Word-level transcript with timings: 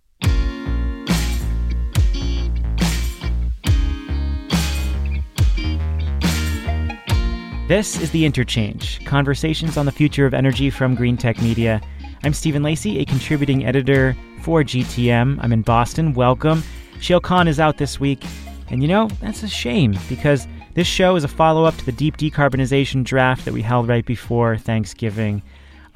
This 7.71 8.01
is 8.01 8.11
The 8.11 8.25
Interchange 8.25 9.01
Conversations 9.05 9.77
on 9.77 9.85
the 9.85 9.93
Future 9.93 10.25
of 10.25 10.33
Energy 10.33 10.69
from 10.69 10.97
Greentech 10.97 11.41
Media. 11.41 11.79
I'm 12.21 12.33
Stephen 12.33 12.63
Lacey, 12.63 12.99
a 12.99 13.05
contributing 13.05 13.65
editor 13.65 14.13
for 14.41 14.61
GTM. 14.61 15.39
I'm 15.41 15.53
in 15.53 15.61
Boston. 15.61 16.13
Welcome. 16.13 16.63
Shayle 16.99 17.23
Kann 17.23 17.47
is 17.47 17.61
out 17.61 17.77
this 17.77 17.97
week. 17.97 18.25
And 18.69 18.81
you 18.81 18.89
know, 18.89 19.07
that's 19.21 19.43
a 19.43 19.47
shame 19.47 19.95
because 20.09 20.49
this 20.73 20.85
show 20.85 21.15
is 21.15 21.23
a 21.23 21.29
follow 21.29 21.63
up 21.63 21.77
to 21.77 21.85
the 21.85 21.93
deep 21.93 22.17
decarbonization 22.17 23.05
draft 23.05 23.45
that 23.45 23.53
we 23.53 23.61
held 23.61 23.87
right 23.87 24.05
before 24.05 24.57
Thanksgiving. 24.57 25.41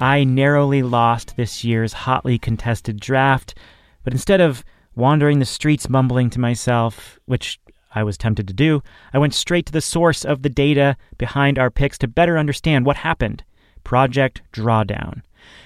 I 0.00 0.24
narrowly 0.24 0.82
lost 0.82 1.36
this 1.36 1.62
year's 1.62 1.92
hotly 1.92 2.38
contested 2.38 3.00
draft, 3.00 3.54
but 4.02 4.14
instead 4.14 4.40
of 4.40 4.64
wandering 4.94 5.40
the 5.40 5.44
streets 5.44 5.90
mumbling 5.90 6.30
to 6.30 6.40
myself, 6.40 7.18
which 7.26 7.60
I 7.96 8.04
was 8.04 8.18
tempted 8.18 8.46
to 8.46 8.54
do, 8.54 8.82
I 9.14 9.18
went 9.18 9.32
straight 9.32 9.64
to 9.66 9.72
the 9.72 9.80
source 9.80 10.22
of 10.22 10.42
the 10.42 10.50
data 10.50 10.98
behind 11.16 11.58
our 11.58 11.70
picks 11.70 11.96
to 11.98 12.06
better 12.06 12.36
understand 12.36 12.84
what 12.84 12.98
happened 12.98 13.42
Project 13.84 14.42
Drawdown. 14.52 15.22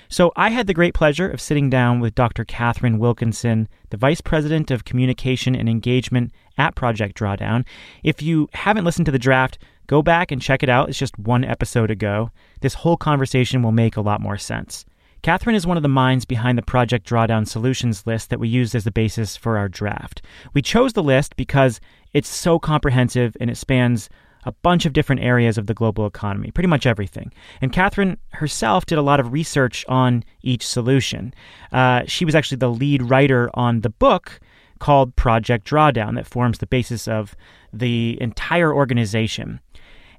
So 0.08 0.30
I 0.36 0.50
had 0.50 0.68
the 0.68 0.74
great 0.74 0.94
pleasure 0.94 1.28
of 1.28 1.40
sitting 1.40 1.68
down 1.68 1.98
with 1.98 2.14
Dr. 2.14 2.44
Katharine 2.44 3.00
Wilkinson, 3.00 3.68
the 3.88 3.96
Vice 3.96 4.20
President 4.20 4.70
of 4.70 4.84
Communication 4.84 5.56
and 5.56 5.68
Engagement 5.68 6.32
at 6.56 6.76
Project 6.76 7.18
Drawdown. 7.18 7.64
If 8.04 8.22
you 8.22 8.48
haven't 8.52 8.84
listened 8.84 9.06
to 9.06 9.12
the 9.12 9.18
draft, 9.18 9.58
go 9.88 10.00
back 10.00 10.30
and 10.30 10.40
check 10.40 10.62
it 10.62 10.68
out. 10.68 10.88
It's 10.88 10.98
just 10.98 11.18
one 11.18 11.44
episode 11.44 11.90
ago. 11.90 12.30
This 12.60 12.74
whole 12.74 12.96
conversation 12.96 13.60
will 13.62 13.72
make 13.72 13.96
a 13.96 14.02
lot 14.02 14.20
more 14.20 14.38
sense. 14.38 14.84
Katharine 15.22 15.56
is 15.56 15.66
one 15.66 15.76
of 15.76 15.82
the 15.82 15.88
minds 15.88 16.24
behind 16.24 16.56
the 16.56 16.62
Project 16.62 17.06
Drawdown 17.06 17.46
solutions 17.46 18.06
list 18.06 18.30
that 18.30 18.40
we 18.40 18.48
used 18.48 18.74
as 18.74 18.84
the 18.84 18.90
basis 18.90 19.36
for 19.36 19.58
our 19.58 19.68
draft. 19.68 20.22
We 20.54 20.62
chose 20.62 20.94
the 20.94 21.02
list 21.02 21.36
because 21.36 21.80
it's 22.14 22.28
so 22.28 22.58
comprehensive 22.58 23.36
and 23.38 23.50
it 23.50 23.56
spans 23.56 24.08
a 24.44 24.52
bunch 24.52 24.86
of 24.86 24.94
different 24.94 25.22
areas 25.22 25.58
of 25.58 25.66
the 25.66 25.74
global 25.74 26.06
economy, 26.06 26.50
pretty 26.50 26.68
much 26.68 26.86
everything. 26.86 27.30
And 27.60 27.72
Katharine 27.72 28.16
herself 28.30 28.86
did 28.86 28.96
a 28.96 29.02
lot 29.02 29.20
of 29.20 29.32
research 29.32 29.84
on 29.88 30.24
each 30.40 30.66
solution. 30.66 31.34
Uh, 31.70 32.02
she 32.06 32.24
was 32.24 32.34
actually 32.34 32.56
the 32.56 32.70
lead 32.70 33.02
writer 33.02 33.50
on 33.52 33.82
the 33.82 33.90
book 33.90 34.40
called 34.78 35.14
Project 35.14 35.66
Drawdown 35.68 36.14
that 36.14 36.26
forms 36.26 36.58
the 36.58 36.66
basis 36.66 37.06
of 37.06 37.36
the 37.70 38.16
entire 38.22 38.74
organization. 38.74 39.60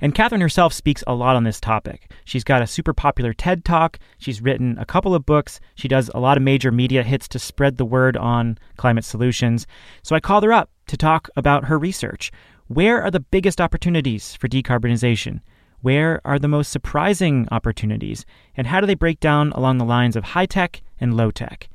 And 0.01 0.15
Katharine 0.15 0.41
herself 0.41 0.73
speaks 0.73 1.03
a 1.05 1.13
lot 1.13 1.35
on 1.35 1.43
this 1.43 1.59
topic. 1.59 2.11
She's 2.25 2.43
got 2.43 2.63
a 2.63 2.67
super 2.67 2.91
popular 2.91 3.33
TED 3.33 3.63
Talk. 3.63 3.99
She's 4.17 4.41
written 4.41 4.75
a 4.79 4.85
couple 4.85 5.13
of 5.13 5.27
books. 5.27 5.59
She 5.75 5.87
does 5.87 6.09
a 6.15 6.19
lot 6.19 6.37
of 6.37 6.43
major 6.43 6.71
media 6.71 7.03
hits 7.03 7.27
to 7.29 7.39
spread 7.39 7.77
the 7.77 7.85
word 7.85 8.17
on 8.17 8.57
climate 8.77 9.05
solutions. 9.05 9.67
So 10.01 10.15
I 10.15 10.19
called 10.19 10.43
her 10.43 10.51
up 10.51 10.71
to 10.87 10.97
talk 10.97 11.29
about 11.35 11.65
her 11.65 11.77
research. 11.77 12.31
Where 12.67 13.03
are 13.03 13.11
the 13.11 13.19
biggest 13.19 13.61
opportunities 13.61 14.35
for 14.35 14.47
decarbonization? 14.47 15.41
Where 15.81 16.19
are 16.25 16.39
the 16.39 16.47
most 16.47 16.71
surprising 16.71 17.47
opportunities? 17.51 18.25
And 18.57 18.65
how 18.65 18.81
do 18.81 18.87
they 18.87 18.95
break 18.95 19.19
down 19.19 19.51
along 19.51 19.77
the 19.77 19.85
lines 19.85 20.15
of 20.15 20.23
high 20.23 20.47
tech 20.47 20.81
and 20.99 21.15
low 21.15 21.29
tech? 21.29 21.69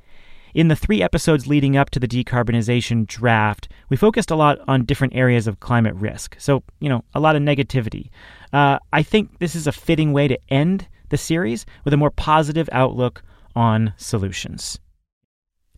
In 0.56 0.68
the 0.68 0.74
three 0.74 1.02
episodes 1.02 1.46
leading 1.46 1.76
up 1.76 1.90
to 1.90 2.00
the 2.00 2.08
decarbonization 2.08 3.06
draft, 3.06 3.68
we 3.90 3.96
focused 3.98 4.30
a 4.30 4.34
lot 4.34 4.58
on 4.66 4.86
different 4.86 5.14
areas 5.14 5.46
of 5.46 5.60
climate 5.60 5.94
risk. 5.96 6.34
So, 6.38 6.62
you 6.80 6.88
know, 6.88 7.04
a 7.14 7.20
lot 7.20 7.36
of 7.36 7.42
negativity. 7.42 8.08
Uh, 8.54 8.78
I 8.90 9.02
think 9.02 9.38
this 9.38 9.54
is 9.54 9.66
a 9.66 9.72
fitting 9.72 10.14
way 10.14 10.28
to 10.28 10.38
end 10.48 10.88
the 11.10 11.18
series 11.18 11.66
with 11.84 11.92
a 11.92 11.98
more 11.98 12.10
positive 12.10 12.70
outlook 12.72 13.22
on 13.54 13.92
solutions. 13.98 14.78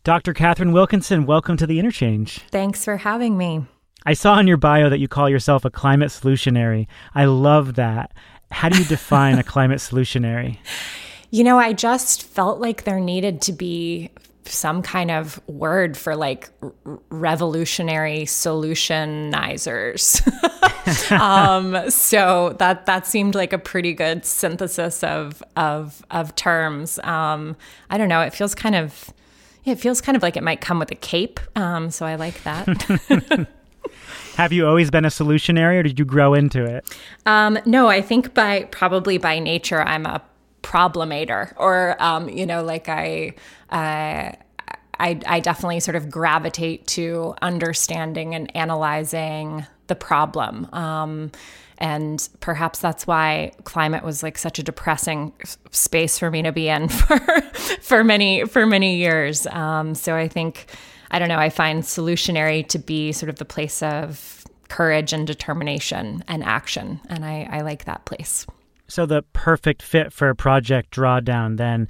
Dr. 0.04 0.32
Katharine 0.32 0.70
Wilkinson, 0.70 1.26
welcome 1.26 1.56
to 1.56 1.66
the 1.66 1.80
Interchange. 1.80 2.38
Thanks 2.52 2.84
for 2.84 2.98
having 2.98 3.36
me. 3.36 3.66
I 4.06 4.12
saw 4.12 4.38
in 4.38 4.46
your 4.46 4.58
bio 4.58 4.90
that 4.90 5.00
you 5.00 5.08
call 5.08 5.28
yourself 5.28 5.64
a 5.64 5.70
climate 5.70 6.10
solutionary. 6.10 6.86
I 7.16 7.24
love 7.24 7.74
that. 7.74 8.12
How 8.52 8.68
do 8.68 8.78
you 8.78 8.84
define 8.84 9.40
a 9.40 9.42
climate 9.54 9.80
solutionary? 9.80 10.58
You 11.32 11.42
know, 11.42 11.58
I 11.58 11.72
just 11.72 12.22
felt 12.22 12.60
like 12.60 12.84
there 12.84 13.00
needed 13.00 13.42
to 13.42 13.52
be 13.52 14.12
some 14.50 14.82
kind 14.82 15.10
of 15.10 15.40
word 15.48 15.96
for 15.96 16.14
like 16.16 16.50
revolutionary 17.10 18.22
solutionizers. 18.22 20.20
um, 21.20 21.90
so 21.90 22.54
that 22.58 22.86
that 22.86 23.06
seemed 23.06 23.34
like 23.34 23.52
a 23.52 23.58
pretty 23.58 23.92
good 23.92 24.24
synthesis 24.24 25.02
of 25.04 25.42
of 25.56 26.04
of 26.10 26.34
terms. 26.34 26.98
Um, 27.00 27.56
I 27.90 27.98
don't 27.98 28.08
know. 28.08 28.20
It 28.20 28.32
feels 28.34 28.54
kind 28.54 28.74
of 28.74 29.12
it 29.64 29.76
feels 29.76 30.00
kind 30.00 30.16
of 30.16 30.22
like 30.22 30.36
it 30.36 30.42
might 30.42 30.60
come 30.60 30.78
with 30.78 30.90
a 30.90 30.96
cape. 30.96 31.40
Um, 31.56 31.90
so 31.90 32.06
I 32.06 32.14
like 32.16 32.42
that. 32.44 33.46
Have 34.36 34.52
you 34.52 34.66
always 34.68 34.90
been 34.90 35.04
a 35.04 35.08
solutionary, 35.08 35.80
or 35.80 35.82
did 35.82 35.98
you 35.98 36.04
grow 36.04 36.32
into 36.32 36.64
it? 36.64 36.88
Um, 37.26 37.58
no, 37.66 37.88
I 37.88 38.00
think 38.00 38.34
by 38.34 38.64
probably 38.70 39.18
by 39.18 39.40
nature 39.40 39.82
I'm 39.82 40.06
a 40.06 40.22
problemator 40.62 41.52
or 41.56 42.00
um, 42.02 42.28
you 42.28 42.46
know 42.46 42.62
like 42.62 42.88
I, 42.88 43.34
uh, 43.70 44.32
I 45.00 45.20
I 45.26 45.40
definitely 45.40 45.80
sort 45.80 45.96
of 45.96 46.10
gravitate 46.10 46.86
to 46.88 47.34
understanding 47.42 48.34
and 48.34 48.54
analyzing 48.56 49.66
the 49.86 49.94
problem. 49.94 50.68
Um, 50.72 51.32
and 51.78 52.28
perhaps 52.40 52.80
that's 52.80 53.06
why 53.06 53.52
climate 53.64 54.02
was 54.02 54.22
like 54.22 54.36
such 54.36 54.58
a 54.58 54.62
depressing 54.62 55.32
space 55.70 56.18
for 56.18 56.30
me 56.30 56.42
to 56.42 56.52
be 56.52 56.68
in 56.68 56.88
for 56.88 57.18
for 57.80 58.04
many 58.04 58.44
for 58.44 58.66
many 58.66 58.96
years. 58.96 59.46
Um, 59.46 59.94
so 59.94 60.16
I 60.16 60.28
think 60.28 60.66
I 61.10 61.18
don't 61.18 61.28
know 61.28 61.38
I 61.38 61.50
find 61.50 61.82
solutionary 61.82 62.66
to 62.68 62.78
be 62.78 63.12
sort 63.12 63.30
of 63.30 63.36
the 63.36 63.44
place 63.44 63.82
of 63.82 64.44
courage 64.68 65.12
and 65.12 65.26
determination 65.26 66.22
and 66.28 66.44
action. 66.44 67.00
And 67.08 67.24
I, 67.24 67.48
I 67.50 67.60
like 67.62 67.84
that 67.86 68.04
place 68.04 68.46
so 68.88 69.06
the 69.06 69.22
perfect 69.32 69.82
fit 69.82 70.12
for 70.12 70.34
Project 70.34 70.94
Drawdown 70.94 71.56
then. 71.56 71.88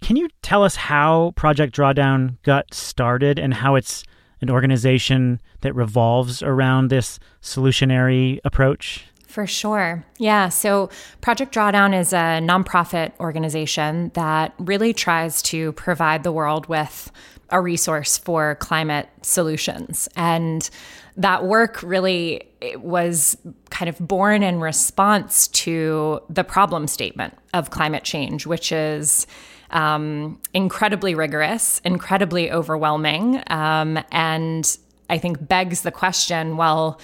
Can 0.00 0.16
you 0.16 0.28
tell 0.42 0.64
us 0.64 0.74
how 0.74 1.32
Project 1.36 1.74
Drawdown 1.76 2.36
got 2.42 2.74
started 2.74 3.38
and 3.38 3.54
how 3.54 3.76
it's 3.76 4.02
an 4.40 4.50
organization 4.50 5.40
that 5.60 5.74
revolves 5.74 6.42
around 6.42 6.88
this 6.88 7.20
solutionary 7.40 8.40
approach? 8.44 9.06
For 9.28 9.46
sure. 9.46 10.04
Yeah. 10.18 10.50
So 10.50 10.90
Project 11.22 11.54
Drawdown 11.54 11.98
is 11.98 12.12
a 12.12 12.40
nonprofit 12.42 13.12
organization 13.18 14.10
that 14.14 14.52
really 14.58 14.92
tries 14.92 15.40
to 15.44 15.72
provide 15.72 16.22
the 16.22 16.32
world 16.32 16.66
with 16.66 17.10
a 17.52 17.60
resource 17.60 18.18
for 18.18 18.56
climate 18.56 19.08
solutions. 19.22 20.08
And 20.16 20.68
that 21.16 21.44
work 21.44 21.82
really 21.82 22.48
was 22.76 23.36
kind 23.70 23.88
of 23.88 23.98
born 23.98 24.42
in 24.42 24.60
response 24.60 25.46
to 25.48 26.20
the 26.28 26.42
problem 26.42 26.86
statement 26.86 27.34
of 27.54 27.70
climate 27.70 28.02
change, 28.02 28.46
which 28.46 28.72
is 28.72 29.26
um, 29.70 30.40
incredibly 30.54 31.14
rigorous, 31.14 31.80
incredibly 31.84 32.50
overwhelming, 32.50 33.42
um, 33.48 34.02
and 34.10 34.76
I 35.08 35.18
think 35.18 35.46
begs 35.46 35.82
the 35.82 35.90
question 35.90 36.56
well, 36.56 37.00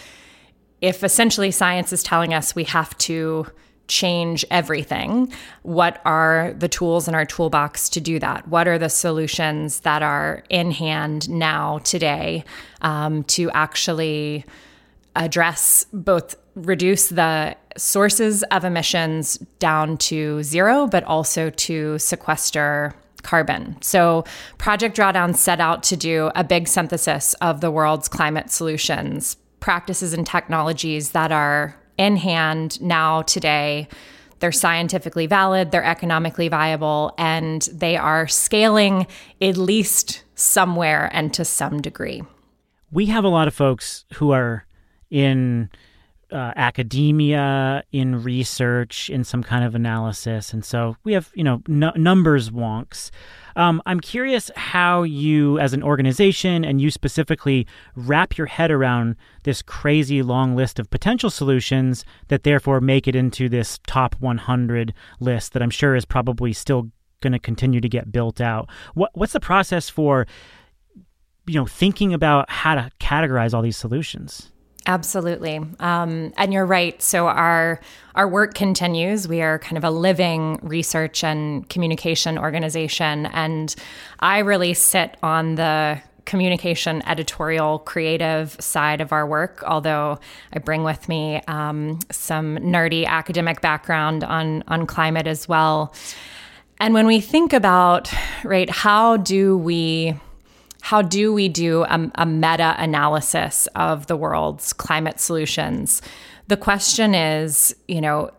if 0.81 1.03
essentially 1.03 1.51
science 1.51 1.93
is 1.93 2.03
telling 2.03 2.33
us 2.33 2.55
we 2.55 2.65
have 2.65 2.97
to 2.99 3.47
change 3.89 4.45
everything, 4.51 5.33
what 5.63 6.01
are 6.05 6.55
the 6.57 6.69
tools 6.69 7.09
in 7.09 7.15
our 7.15 7.25
toolbox 7.25 7.89
to 7.91 8.01
do 8.01 8.19
that? 8.19 8.47
What 8.49 8.69
are 8.69 8.79
the 8.79 8.89
solutions 8.89 9.81
that 9.81 10.03
are 10.03 10.45
in 10.51 10.71
hand 10.71 11.29
now, 11.29 11.79
today, 11.79 12.45
um, 12.83 13.25
to 13.25 13.51
actually 13.51 14.45
address 15.17 15.87
both 15.93 16.37
reduce 16.55 17.09
the 17.09 17.57
sources 17.77 18.43
of 18.45 18.65
emissions 18.65 19.39
down 19.59 19.97
to 19.97 20.43
zero, 20.43 20.87
but 20.87 21.05
also 21.05 21.51
to 21.51 21.99
sequester 21.99 22.95
carbon. 23.23 23.77
So, 23.81 24.25
Project 24.59 24.97
Drawdown 24.97 25.35
set 25.37 25.61
out 25.61 25.83
to 25.85 25.97
do 25.97 26.31
a 26.35 26.45
big 26.45 26.69
synthesis 26.69 27.35
of 27.35 27.61
the 27.61 27.71
world's 27.71 28.09
climate 28.09 28.51
solutions, 28.51 29.37
practices, 29.61 30.13
and 30.13 30.27
technologies 30.27 31.11
that 31.11 31.33
are 31.33 31.77
in 31.99 32.17
hand 32.17 32.81
now, 32.81 33.23
today. 33.23 33.89
They're 34.39 34.53
scientifically 34.53 35.27
valid, 35.27 35.73
they're 35.73 35.85
economically 35.85 36.49
viable, 36.49 37.13
and 37.19 37.63
they 37.73 37.97
are 37.97 38.29
scaling 38.29 39.09
at 39.43 39.57
least 39.57 40.23
somewhere 40.37 41.11
and 41.13 41.35
to 41.35 41.45
some 41.45 41.83
degree. 41.83 42.23
We 42.93 43.07
have 43.07 43.25
a 43.25 43.29
lot 43.29 43.49
of 43.49 43.55
folks 43.55 44.05
who 44.15 44.31
are 44.31 44.65
in 45.11 45.71
uh, 46.33 46.53
academia, 46.57 47.83
in 47.93 48.23
research, 48.23 49.09
in 49.09 49.25
some 49.25 49.43
kind 49.43 49.65
of 49.65 49.75
analysis. 49.75 50.53
And 50.53 50.65
so 50.65 50.97
we 51.05 51.13
have, 51.15 51.31
you 51.35 51.45
know, 51.45 51.63
n- 51.69 51.93
numbers 51.97 52.51
wonks. 52.51 53.11
Um, 53.57 53.83
I'm 53.87 54.01
curious 54.01 54.51
how 54.55 55.03
you, 55.03 55.59
as 55.59 55.73
an 55.73 55.83
organization, 55.83 56.65
and 56.65 56.81
you 56.81 56.91
specifically, 56.91 57.67
wrap 57.97 58.37
your 58.37 58.47
head 58.47 58.71
around 58.71 59.17
this 59.45 59.63
crazy 59.63 60.23
long 60.23 60.55
list 60.55 60.79
of 60.79 60.91
potential 60.91 61.31
solutions 61.31 62.05
that 62.29 62.45
therefore 62.45 62.81
make 62.81 63.09
it 63.09 63.17
into 63.17 63.49
this 63.49 63.81
top 63.87 64.15
100 64.21 64.95
list 65.21 65.55
that 65.55 65.63
I'm 65.63 65.71
sure 65.71 65.97
is 65.97 66.05
probably 66.05 66.53
still 66.53 66.91
going 67.21 67.33
to 67.33 67.39
continue 67.39 67.81
to 67.81 67.89
get 67.89 68.13
built 68.13 68.41
out. 68.41 68.69
What, 68.95 69.11
what's 69.15 69.33
the 69.33 69.41
process 69.41 69.89
for, 69.89 70.27
you 71.47 71.55
know, 71.55 71.67
thinking 71.67 72.13
about 72.15 72.49
how 72.51 72.75
to 72.75 72.91
categorize 73.01 73.55
all 73.55 73.63
these 73.63 73.77
solutions? 73.77 74.53
Absolutely, 74.89 75.61
um, 75.81 76.33
and 76.39 76.51
you're 76.51 76.65
right. 76.65 77.01
So 77.03 77.29
our 77.29 77.79
our 78.15 78.27
work 78.27 78.55
continues. 78.55 79.29
We 79.29 79.43
are 79.43 79.59
kind 79.59 79.77
of 79.77 79.85
a 79.85 79.91
living 79.91 80.59
research 80.63 81.23
and 81.23 81.69
communication 81.69 82.39
organization, 82.39 83.27
and 83.27 83.75
I 84.19 84.39
really 84.39 84.73
sit 84.73 85.19
on 85.23 85.57
the 85.57 86.01
communication, 86.25 87.03
editorial, 87.07 87.81
creative 87.81 88.57
side 88.61 89.03
of 89.03 89.13
our 89.13 89.27
work. 89.27 89.63
Although 89.67 90.21
I 90.55 90.59
bring 90.59 90.85
with 90.85 91.07
me 91.07 91.43
um, 91.49 91.99
some 92.11 92.57
nerdy 92.57 93.05
academic 93.05 93.61
background 93.61 94.25
on 94.25 94.65
on 94.69 94.87
climate 94.87 95.27
as 95.27 95.47
well. 95.47 95.95
And 96.81 96.95
when 96.95 97.07
we 97.07 97.21
think 97.21 97.53
about 97.53 98.11
right, 98.43 98.71
how 98.71 99.19
do 99.19 99.59
we 99.59 100.19
how 100.81 101.03
do 101.03 101.33
we 101.33 101.49
do 101.49 101.85
a, 101.85 102.11
a 102.15 102.27
meta 102.27 102.75
analysis 102.79 103.67
of 103.75 104.07
the 104.07 104.17
world's 104.17 104.73
climate 104.73 105.21
solutions? 105.21 106.01
The 106.47 106.57
question 106.57 107.15
is, 107.15 107.75
you 107.89 108.01
know, 108.01 108.31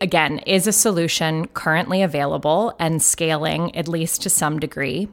again, 0.00 0.38
is 0.40 0.66
a 0.66 0.72
solution 0.72 1.46
currently 1.48 2.02
available 2.02 2.74
and 2.78 3.02
scaling 3.02 3.74
at 3.76 3.88
least 3.88 4.22
to 4.22 4.30
some 4.30 4.58
degree? 4.58 5.08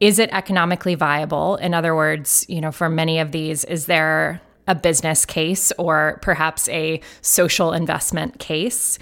Is 0.00 0.18
it 0.18 0.30
economically 0.32 0.94
viable? 0.94 1.56
In 1.56 1.74
other 1.74 1.94
words, 1.94 2.44
you 2.48 2.60
know, 2.60 2.70
for 2.70 2.88
many 2.88 3.18
of 3.18 3.32
these, 3.32 3.64
is 3.64 3.86
there 3.86 4.40
a 4.68 4.74
business 4.74 5.24
case 5.24 5.72
or 5.78 6.18
perhaps 6.22 6.68
a 6.68 7.00
social 7.22 7.72
investment 7.72 8.38
case? 8.38 8.98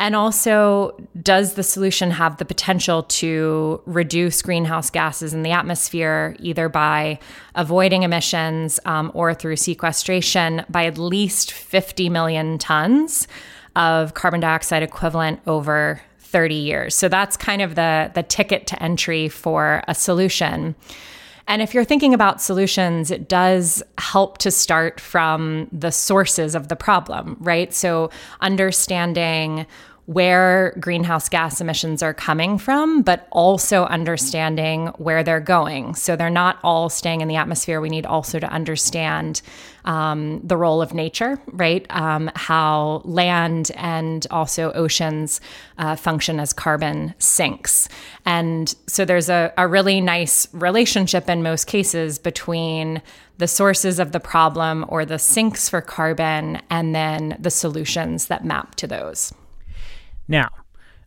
And 0.00 0.16
also, 0.16 0.96
does 1.22 1.54
the 1.54 1.62
solution 1.62 2.10
have 2.10 2.38
the 2.38 2.46
potential 2.46 3.02
to 3.02 3.82
reduce 3.84 4.40
greenhouse 4.40 4.88
gases 4.88 5.34
in 5.34 5.42
the 5.42 5.50
atmosphere, 5.50 6.34
either 6.38 6.70
by 6.70 7.18
avoiding 7.54 8.02
emissions 8.02 8.80
um, 8.86 9.12
or 9.12 9.34
through 9.34 9.56
sequestration, 9.56 10.64
by 10.70 10.86
at 10.86 10.96
least 10.96 11.52
50 11.52 12.08
million 12.08 12.56
tons 12.56 13.28
of 13.76 14.14
carbon 14.14 14.40
dioxide 14.40 14.82
equivalent 14.82 15.38
over 15.46 16.00
30 16.20 16.54
years? 16.54 16.94
So 16.94 17.10
that's 17.10 17.36
kind 17.36 17.60
of 17.60 17.74
the, 17.74 18.10
the 18.14 18.22
ticket 18.22 18.66
to 18.68 18.82
entry 18.82 19.28
for 19.28 19.82
a 19.86 19.94
solution. 19.94 20.76
And 21.50 21.60
if 21.60 21.74
you're 21.74 21.84
thinking 21.84 22.14
about 22.14 22.40
solutions, 22.40 23.10
it 23.10 23.28
does 23.28 23.82
help 23.98 24.38
to 24.38 24.52
start 24.52 25.00
from 25.00 25.66
the 25.72 25.90
sources 25.90 26.54
of 26.54 26.68
the 26.68 26.76
problem, 26.76 27.36
right? 27.40 27.74
So 27.74 28.10
understanding 28.40 29.66
where 30.10 30.74
greenhouse 30.80 31.28
gas 31.28 31.60
emissions 31.60 32.02
are 32.02 32.12
coming 32.12 32.58
from, 32.58 33.00
but 33.00 33.28
also 33.30 33.84
understanding 33.84 34.88
where 34.98 35.22
they're 35.22 35.38
going. 35.38 35.94
So 35.94 36.16
they're 36.16 36.28
not 36.28 36.58
all 36.64 36.88
staying 36.88 37.20
in 37.20 37.28
the 37.28 37.36
atmosphere. 37.36 37.80
We 37.80 37.90
need 37.90 38.06
also 38.06 38.40
to 38.40 38.46
understand 38.48 39.40
um, 39.84 40.40
the 40.42 40.56
role 40.56 40.82
of 40.82 40.92
nature, 40.94 41.40
right? 41.46 41.86
Um, 41.90 42.28
how 42.34 43.02
land 43.04 43.70
and 43.76 44.26
also 44.32 44.72
oceans 44.72 45.40
uh, 45.78 45.94
function 45.94 46.40
as 46.40 46.52
carbon 46.52 47.14
sinks. 47.18 47.88
And 48.26 48.74
so 48.88 49.04
there's 49.04 49.28
a, 49.28 49.52
a 49.56 49.68
really 49.68 50.00
nice 50.00 50.52
relationship 50.52 51.28
in 51.28 51.44
most 51.44 51.68
cases 51.68 52.18
between 52.18 53.00
the 53.38 53.46
sources 53.46 54.00
of 54.00 54.10
the 54.10 54.18
problem 54.18 54.84
or 54.88 55.04
the 55.04 55.20
sinks 55.20 55.68
for 55.68 55.80
carbon 55.80 56.60
and 56.68 56.96
then 56.96 57.36
the 57.38 57.50
solutions 57.50 58.26
that 58.26 58.44
map 58.44 58.74
to 58.74 58.88
those. 58.88 59.32
Now, 60.30 60.50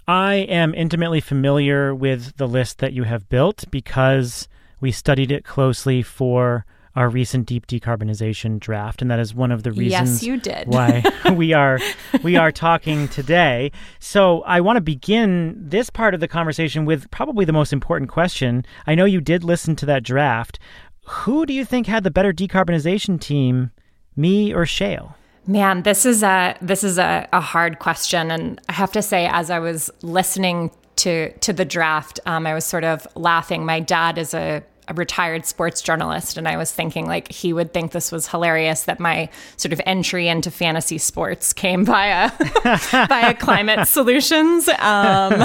I 0.06 0.34
am 0.36 0.75
intimately 0.75 1.22
familiar 1.22 1.96
with 1.96 2.36
the 2.36 2.48
list 2.48 2.80
that 2.80 2.92
you 2.92 3.04
have 3.04 3.30
built 3.30 3.64
because 3.72 4.50
we 4.81 4.92
studied 4.92 5.31
it 5.31 5.46
closely 5.46 6.02
for 6.02 6.66
our 6.94 7.08
recent 7.10 7.48
deep 7.48 7.66
decarbonization 7.66 8.60
draft, 8.60 9.02
and 9.02 9.10
that 9.10 9.20
is 9.20 9.34
one 9.34 9.50
of 9.50 9.64
the 9.64 9.72
reasons 9.72 10.22
yes, 10.22 10.24
you 10.24 10.38
did. 10.38 10.68
why 10.68 11.04
we 11.34 11.54
are 11.54 11.80
we 12.22 12.36
are 12.36 12.52
talking 12.52 13.08
today. 13.08 13.72
So 13.98 14.42
I 14.42 14.60
want 14.60 14.75
to 14.75 14.81
begin 14.81 15.56
this 15.58 15.90
part 15.90 16.14
of 16.14 16.20
the 16.20 16.28
conversation 16.28 16.84
with 16.84 17.10
probably 17.10 17.46
the 17.46 17.54
most 17.54 17.72
important 17.72 18.12
question. 18.12 18.66
I 18.86 18.94
know 18.94 19.06
you 19.06 19.22
did 19.22 19.46
listen 19.46 19.78
to 19.78 19.86
that 19.86 20.04
draft. 20.04 20.60
Who 21.06 21.46
do 21.46 21.54
you 21.54 21.64
think 21.64 21.88
had 21.88 22.04
the 22.04 22.12
better 22.12 22.34
decarbonization 22.34 23.22
team, 23.22 23.72
me 24.18 24.54
or 24.54 24.66
Shayle? 24.66 25.16
Man, 25.45 25.81
this 25.84 26.06
is 26.06 26.24
a 26.24 26.56
this 26.62 26.84
is 26.84 26.98
a, 26.98 27.28
a 27.34 27.42
hard 27.42 27.80
question, 27.80 28.31
and 28.31 28.62
I 28.69 28.74
have 28.74 28.92
to 28.94 29.01
say, 29.01 29.28
as 29.28 29.50
I 29.50 29.60
was 29.60 29.92
listening 30.01 30.72
to 30.98 31.31
to 31.40 31.51
the 31.51 31.66
draft, 31.66 32.19
um, 32.25 32.48
I 32.48 32.54
was 32.54 32.63
sort 32.63 32.86
of 32.86 33.06
laughing. 33.16 33.66
My 33.66 33.80
dad 33.81 34.18
is 34.18 34.34
a 34.34 34.63
a 34.88 34.94
retired 34.94 35.45
sports 35.45 35.81
journalist 35.81 36.38
and 36.38 36.47
I 36.47 36.57
was 36.57 36.71
thinking 36.71 37.07
like 37.07 37.31
he 37.31 37.53
would 37.53 37.74
think 37.74 37.91
this 37.91 38.12
was 38.12 38.27
hilarious 38.27 38.83
that 38.83 39.00
my 39.00 39.30
sort 39.57 39.74
of 39.74 39.81
entry 39.85 40.27
into 40.27 40.51
fantasy 40.51 40.97
sports 40.97 41.53
came 41.53 41.85
via 41.85 42.31
via 43.07 43.34
climate 43.34 43.88
solutions. 43.88 44.67
Um, 44.67 45.43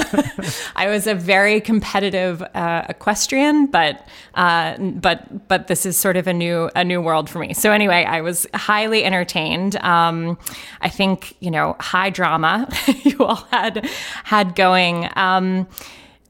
I 0.75 0.87
was 0.87 1.07
a 1.07 1.15
very 1.15 1.61
competitive 1.61 2.41
uh, 2.53 2.85
equestrian, 2.89 3.67
but 3.67 4.07
uh, 4.35 4.77
but 4.77 5.47
but 5.47 5.67
this 5.67 5.85
is 5.85 5.97
sort 5.97 6.17
of 6.17 6.27
a 6.27 6.33
new 6.33 6.69
a 6.75 6.83
new 6.83 7.01
world 7.01 7.29
for 7.29 7.39
me. 7.39 7.53
So 7.53 7.71
anyway, 7.71 8.05
I 8.05 8.21
was 8.21 8.47
highly 8.53 9.03
entertained. 9.03 9.75
Um, 9.77 10.37
I 10.81 10.89
think 10.89 11.35
you 11.39 11.51
know 11.51 11.75
high 11.79 12.09
drama 12.09 12.67
you 13.03 13.17
all 13.19 13.47
had 13.51 13.87
had 14.23 14.55
going. 14.55 15.09
Um, 15.15 15.67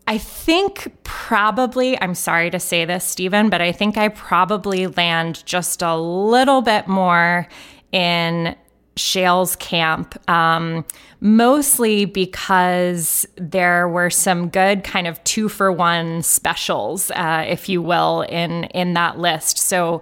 I 0.10 0.18
think 0.18 0.92
probably, 1.04 2.02
I'm 2.02 2.16
sorry 2.16 2.50
to 2.50 2.60
say 2.60 2.84
this, 2.84 3.06
Stephen, 3.06 3.52
but 3.52 3.62
I 3.62 3.72
think 3.72 3.96
I 3.96 4.08
probably 4.08 4.88
land 4.88 5.46
just 5.46 5.84
a 5.84 5.96
little 5.96 6.64
bit 6.64 6.88
more 6.88 7.48
in 7.92 8.56
Shayle's 8.96 9.56
camp, 9.58 10.18
um, 10.28 10.84
mostly 11.22 12.06
because 12.06 13.28
there 13.36 13.88
were 13.88 14.10
some 14.10 14.50
good 14.50 14.84
kind 14.84 15.06
of 15.06 15.24
two 15.26 15.48
for 15.48 15.72
one 15.72 16.24
specials, 16.24 17.12
uh, 17.12 17.46
if 17.48 17.70
you 17.70 17.80
will, 17.80 18.22
in 18.24 18.64
in 18.64 18.96
that 18.96 19.20
list. 19.20 19.60
So 19.60 20.02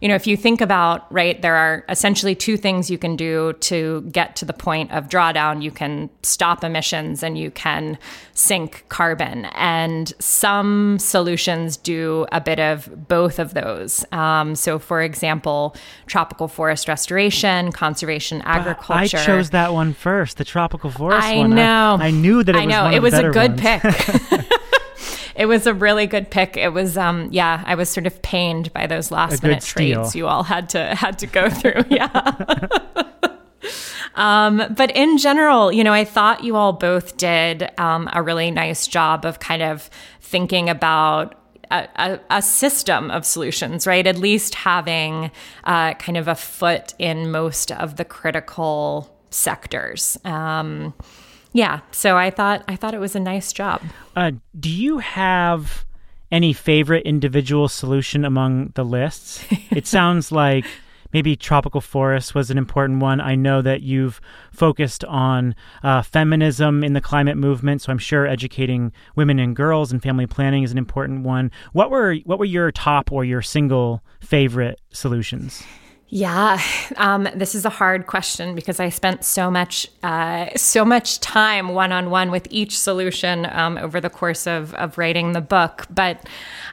you 0.00 0.08
know, 0.08 0.14
if 0.14 0.26
you 0.26 0.36
think 0.36 0.60
about, 0.60 1.12
right, 1.12 1.40
there 1.42 1.56
are 1.56 1.84
essentially 1.88 2.34
two 2.34 2.56
things 2.56 2.90
you 2.90 2.98
can 2.98 3.16
do 3.16 3.52
to 3.60 4.02
get 4.12 4.36
to 4.36 4.44
the 4.44 4.52
point 4.52 4.92
of 4.92 5.08
drawdown. 5.08 5.62
You 5.62 5.70
can 5.70 6.10
stop 6.22 6.62
emissions 6.62 7.22
and 7.22 7.36
you 7.36 7.50
can 7.50 7.98
sink 8.32 8.84
carbon. 8.88 9.46
And 9.46 10.12
some 10.18 10.98
solutions 10.98 11.76
do 11.76 12.26
a 12.32 12.40
bit 12.40 12.60
of 12.60 13.08
both 13.08 13.38
of 13.38 13.54
those. 13.54 14.04
Um, 14.12 14.54
so, 14.54 14.78
for 14.78 15.02
example, 15.02 15.74
tropical 16.06 16.48
forest 16.48 16.88
restoration, 16.88 17.72
conservation 17.72 18.42
agriculture. 18.42 19.16
I 19.18 19.24
chose 19.24 19.50
that 19.50 19.72
one 19.72 19.92
first, 19.94 20.36
the 20.36 20.44
tropical 20.44 20.90
forest 20.90 21.26
I 21.26 21.38
one. 21.38 21.54
Know. 21.54 21.98
I, 22.00 22.06
I 22.06 22.10
knew 22.10 22.42
that 22.44 22.54
it 22.54 22.58
I 22.58 22.64
was 22.66 22.72
know. 22.72 22.90
it 22.90 23.02
was 23.02 23.14
a 23.14 23.30
good 23.30 23.60
ones. 23.60 23.60
pick. 23.60 23.82
it 25.38 25.46
was 25.46 25.66
a 25.66 25.72
really 25.72 26.06
good 26.06 26.30
pick. 26.30 26.56
It 26.56 26.72
was, 26.72 26.98
um, 26.98 27.28
yeah, 27.30 27.62
I 27.64 27.76
was 27.76 27.88
sort 27.88 28.06
of 28.06 28.20
pained 28.22 28.72
by 28.72 28.88
those 28.88 29.12
last 29.12 29.42
minute 29.42 29.62
trades 29.62 30.16
you 30.16 30.26
all 30.26 30.42
had 30.42 30.68
to 30.70 30.94
had 30.96 31.18
to 31.20 31.26
go 31.26 31.48
through. 31.48 31.84
Yeah. 31.88 32.68
Um, 34.14 34.74
but 34.76 34.90
in 34.96 35.16
general, 35.16 35.70
you 35.70 35.84
know, 35.84 35.92
I 35.92 36.04
thought 36.04 36.42
you 36.42 36.56
all 36.56 36.72
both 36.72 37.16
did 37.16 37.70
um, 37.78 38.08
a 38.12 38.20
really 38.20 38.50
nice 38.50 38.88
job 38.88 39.24
of 39.24 39.38
kind 39.38 39.62
of 39.62 39.88
thinking 40.20 40.68
about 40.68 41.36
a, 41.70 42.18
a, 42.30 42.42
system 42.42 43.10
of 43.10 43.24
solutions, 43.24 43.86
right? 43.86 44.06
At 44.06 44.16
least 44.16 44.56
having 44.56 45.30
uh, 45.64 45.94
kind 45.94 46.16
of 46.18 46.26
a 46.26 46.34
foot 46.34 46.94
in 46.98 47.30
most 47.30 47.70
of 47.70 47.96
the 47.96 48.04
critical 48.04 49.14
sectors. 49.30 50.18
Um, 50.24 50.94
yeah, 51.58 51.80
so 51.90 52.16
I 52.16 52.30
thought 52.30 52.62
I 52.68 52.76
thought 52.76 52.94
it 52.94 53.00
was 53.00 53.16
a 53.16 53.20
nice 53.20 53.52
job. 53.52 53.82
Uh, 54.14 54.30
do 54.58 54.70
you 54.70 54.98
have 54.98 55.84
any 56.30 56.52
favorite 56.52 57.04
individual 57.04 57.66
solution 57.66 58.24
among 58.24 58.70
the 58.76 58.84
lists? 58.84 59.44
it 59.72 59.84
sounds 59.96 60.30
like 60.30 60.64
maybe 61.12 61.34
tropical 61.34 61.80
forests 61.80 62.32
was 62.32 62.52
an 62.52 62.58
important 62.58 63.00
one. 63.00 63.20
I 63.20 63.34
know 63.34 63.60
that 63.60 63.82
you've 63.82 64.20
focused 64.52 65.04
on 65.06 65.56
uh, 65.82 66.02
feminism 66.02 66.84
in 66.84 66.92
the 66.92 67.00
climate 67.00 67.36
movement, 67.36 67.82
so 67.82 67.90
I'm 67.90 67.98
sure 67.98 68.24
educating 68.24 68.92
women 69.16 69.40
and 69.40 69.56
girls 69.56 69.90
and 69.90 70.00
family 70.00 70.28
planning 70.28 70.62
is 70.62 70.70
an 70.70 70.78
important 70.78 71.24
one. 71.24 71.50
What 71.72 71.90
were 71.90 72.14
what 72.24 72.38
were 72.38 72.44
your 72.44 72.70
top 72.70 73.10
or 73.10 73.24
your 73.24 73.42
single 73.42 74.04
favorite 74.20 74.80
solutions? 74.92 75.64
Yeah, 76.10 76.58
um, 76.96 77.28
this 77.34 77.54
is 77.54 77.66
a 77.66 77.70
hard 77.70 78.06
question 78.06 78.54
because 78.54 78.80
I 78.80 78.88
spent 78.88 79.24
so 79.24 79.50
much, 79.50 79.88
uh, 80.02 80.46
so 80.56 80.82
much 80.82 81.20
time 81.20 81.68
one 81.68 81.92
on 81.92 82.08
one 82.08 82.30
with 82.30 82.46
each 82.50 82.78
solution 82.78 83.46
um, 83.52 83.76
over 83.76 84.00
the 84.00 84.08
course 84.08 84.46
of 84.46 84.72
of 84.74 84.96
writing 84.96 85.32
the 85.32 85.42
book. 85.42 85.86
But 85.90 86.26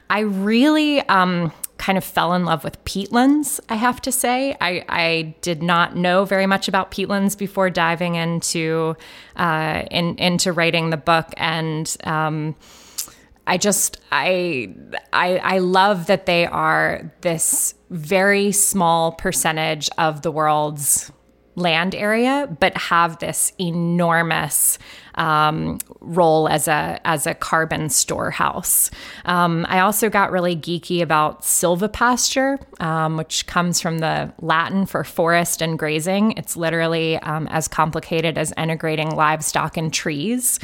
I 0.08 0.20
really 0.20 1.00
um, 1.08 1.52
kind 1.76 1.98
of 1.98 2.04
fell 2.04 2.32
in 2.32 2.46
love 2.46 2.64
with 2.64 2.82
peatlands. 2.86 3.60
I 3.68 3.74
have 3.74 4.00
to 4.02 4.12
say, 4.12 4.56
I, 4.60 4.84
I 4.88 5.34
did 5.42 5.62
not 5.62 5.94
know 5.94 6.24
very 6.24 6.46
much 6.46 6.66
about 6.66 6.90
peatlands 6.90 7.36
before 7.36 7.68
diving 7.68 8.14
into 8.14 8.96
uh, 9.36 9.82
in, 9.90 10.16
into 10.16 10.52
writing 10.52 10.88
the 10.88 10.96
book, 10.96 11.34
and 11.36 11.94
um, 12.04 12.54
I 13.46 13.58
just 13.58 14.00
I, 14.10 14.74
I 15.12 15.36
I 15.38 15.58
love 15.58 16.06
that 16.06 16.26
they 16.26 16.46
are 16.46 17.12
this 17.20 17.74
very 17.90 18.52
small 18.52 19.12
percentage 19.12 19.88
of 19.98 20.22
the 20.22 20.30
world's 20.30 21.12
land 21.54 21.94
area, 21.94 22.54
but 22.60 22.76
have 22.76 23.18
this 23.18 23.52
enormous 23.58 24.78
um, 25.16 25.78
role 26.00 26.48
as 26.48 26.68
a 26.68 27.00
as 27.04 27.26
a 27.26 27.34
carbon 27.34 27.88
storehouse. 27.88 28.90
Um, 29.24 29.66
I 29.68 29.80
also 29.80 30.08
got 30.10 30.30
really 30.30 30.56
geeky 30.56 31.02
about 31.02 31.42
silvopasture, 31.42 32.58
um, 32.80 33.16
which 33.16 33.46
comes 33.46 33.80
from 33.80 33.98
the 33.98 34.32
Latin 34.40 34.86
for 34.86 35.04
forest 35.04 35.62
and 35.62 35.78
grazing. 35.78 36.32
It's 36.32 36.56
literally 36.56 37.16
um, 37.18 37.46
as 37.48 37.68
complicated 37.68 38.38
as 38.38 38.52
integrating 38.56 39.10
livestock 39.10 39.76
and 39.76 39.92
trees. 39.92 40.58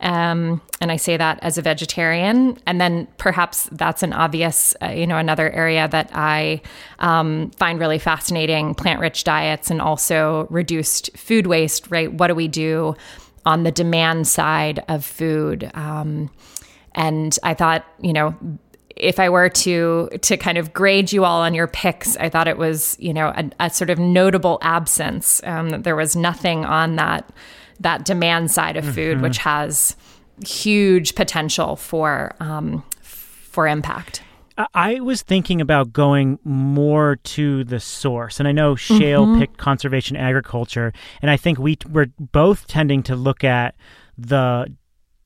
Um, 0.00 0.60
and 0.80 0.92
I 0.92 0.96
say 0.96 1.16
that 1.16 1.38
as 1.42 1.56
a 1.58 1.62
vegetarian. 1.62 2.58
And 2.66 2.80
then 2.80 3.08
perhaps 3.16 3.68
that's 3.72 4.02
an 4.02 4.12
obvious, 4.12 4.74
uh, 4.82 4.88
you 4.88 5.06
know, 5.06 5.16
another 5.16 5.50
area 5.50 5.88
that 5.88 6.10
I 6.12 6.60
um, 6.98 7.50
find 7.52 7.80
really 7.80 7.98
fascinating 7.98 8.74
plant 8.74 9.00
rich 9.00 9.24
diets 9.24 9.70
and 9.70 9.80
also 9.80 10.46
reduced 10.50 11.16
food 11.16 11.46
waste, 11.46 11.90
right? 11.90 12.12
What 12.12 12.28
do 12.28 12.34
we 12.34 12.48
do 12.48 12.94
on 13.46 13.62
the 13.62 13.72
demand 13.72 14.28
side 14.28 14.84
of 14.88 15.04
food? 15.04 15.70
Um, 15.72 16.30
and 16.94 17.38
I 17.42 17.54
thought, 17.54 17.86
you 18.00 18.12
know, 18.12 18.34
if 18.96 19.20
I 19.20 19.28
were 19.28 19.48
to 19.48 20.08
to 20.22 20.36
kind 20.36 20.58
of 20.58 20.72
grade 20.72 21.12
you 21.12 21.24
all 21.24 21.42
on 21.42 21.54
your 21.54 21.66
picks, 21.66 22.16
I 22.16 22.28
thought 22.28 22.48
it 22.48 22.58
was 22.58 22.96
you 22.98 23.12
know 23.14 23.28
a, 23.28 23.50
a 23.60 23.70
sort 23.70 23.90
of 23.90 23.98
notable 23.98 24.58
absence. 24.62 25.40
Um, 25.44 25.82
there 25.82 25.96
was 25.96 26.16
nothing 26.16 26.64
on 26.64 26.96
that 26.96 27.30
that 27.80 28.04
demand 28.04 28.50
side 28.50 28.76
of 28.76 28.84
food, 28.84 29.16
mm-hmm. 29.16 29.22
which 29.22 29.38
has 29.38 29.96
huge 30.44 31.14
potential 31.14 31.76
for 31.76 32.34
um, 32.40 32.82
for 33.02 33.68
impact. 33.68 34.22
I 34.74 35.00
was 35.00 35.22
thinking 35.22 35.60
about 35.60 35.92
going 35.92 36.38
more 36.44 37.16
to 37.16 37.64
the 37.64 37.80
source, 37.80 38.40
and 38.40 38.48
I 38.48 38.52
know 38.52 38.74
Shayle 38.74 39.26
mm-hmm. 39.26 39.40
picked 39.40 39.58
conservation 39.58 40.16
agriculture, 40.16 40.92
and 41.20 41.30
I 41.30 41.36
think 41.36 41.58
we 41.58 41.76
we're 41.90 42.10
both 42.18 42.66
tending 42.66 43.02
to 43.04 43.16
look 43.16 43.44
at 43.44 43.74
the 44.16 44.72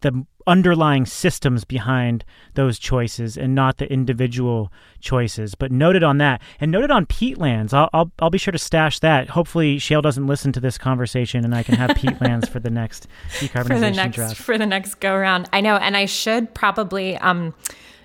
the 0.00 0.26
underlying 0.46 1.06
systems 1.06 1.64
behind 1.64 2.25
those 2.54 2.78
choices 2.78 3.37
and 3.37 3.54
not 3.54 3.76
the 3.76 3.90
individual 3.92 4.72
choices. 4.99 5.54
But 5.54 5.70
noted 5.70 6.02
on 6.02 6.18
that, 6.18 6.42
and 6.58 6.72
noted 6.72 6.90
on 6.90 7.06
peatlands, 7.06 7.72
I'll, 7.72 7.88
I'll, 7.92 8.10
I'll 8.18 8.30
be 8.30 8.38
sure 8.38 8.52
to 8.52 8.58
stash 8.58 8.99
that. 9.00 9.30
Hopefully, 9.30 9.78
Shayle 9.78 10.02
doesn't 10.02 10.26
listen 10.26 10.52
to 10.52 10.60
this 10.60 10.76
conversation, 10.76 11.44
and 11.44 11.54
I 11.54 11.62
can 11.62 11.76
have 11.76 11.90
peatlands 11.90 12.49
for 12.49 12.58
the 12.58 12.70
next 12.70 13.06
decarbonization 13.38 13.66
for 13.68 13.78
the 13.78 13.90
next, 13.90 14.14
draft 14.16 14.37
for 14.37 14.58
the 14.58 14.66
next 14.66 14.94
go 14.96 15.14
around. 15.14 15.49
I 15.52 15.60
know, 15.60 15.76
and 15.76 15.96
I 15.96 16.06
should 16.06 16.52
probably. 16.52 17.16
Um, 17.18 17.54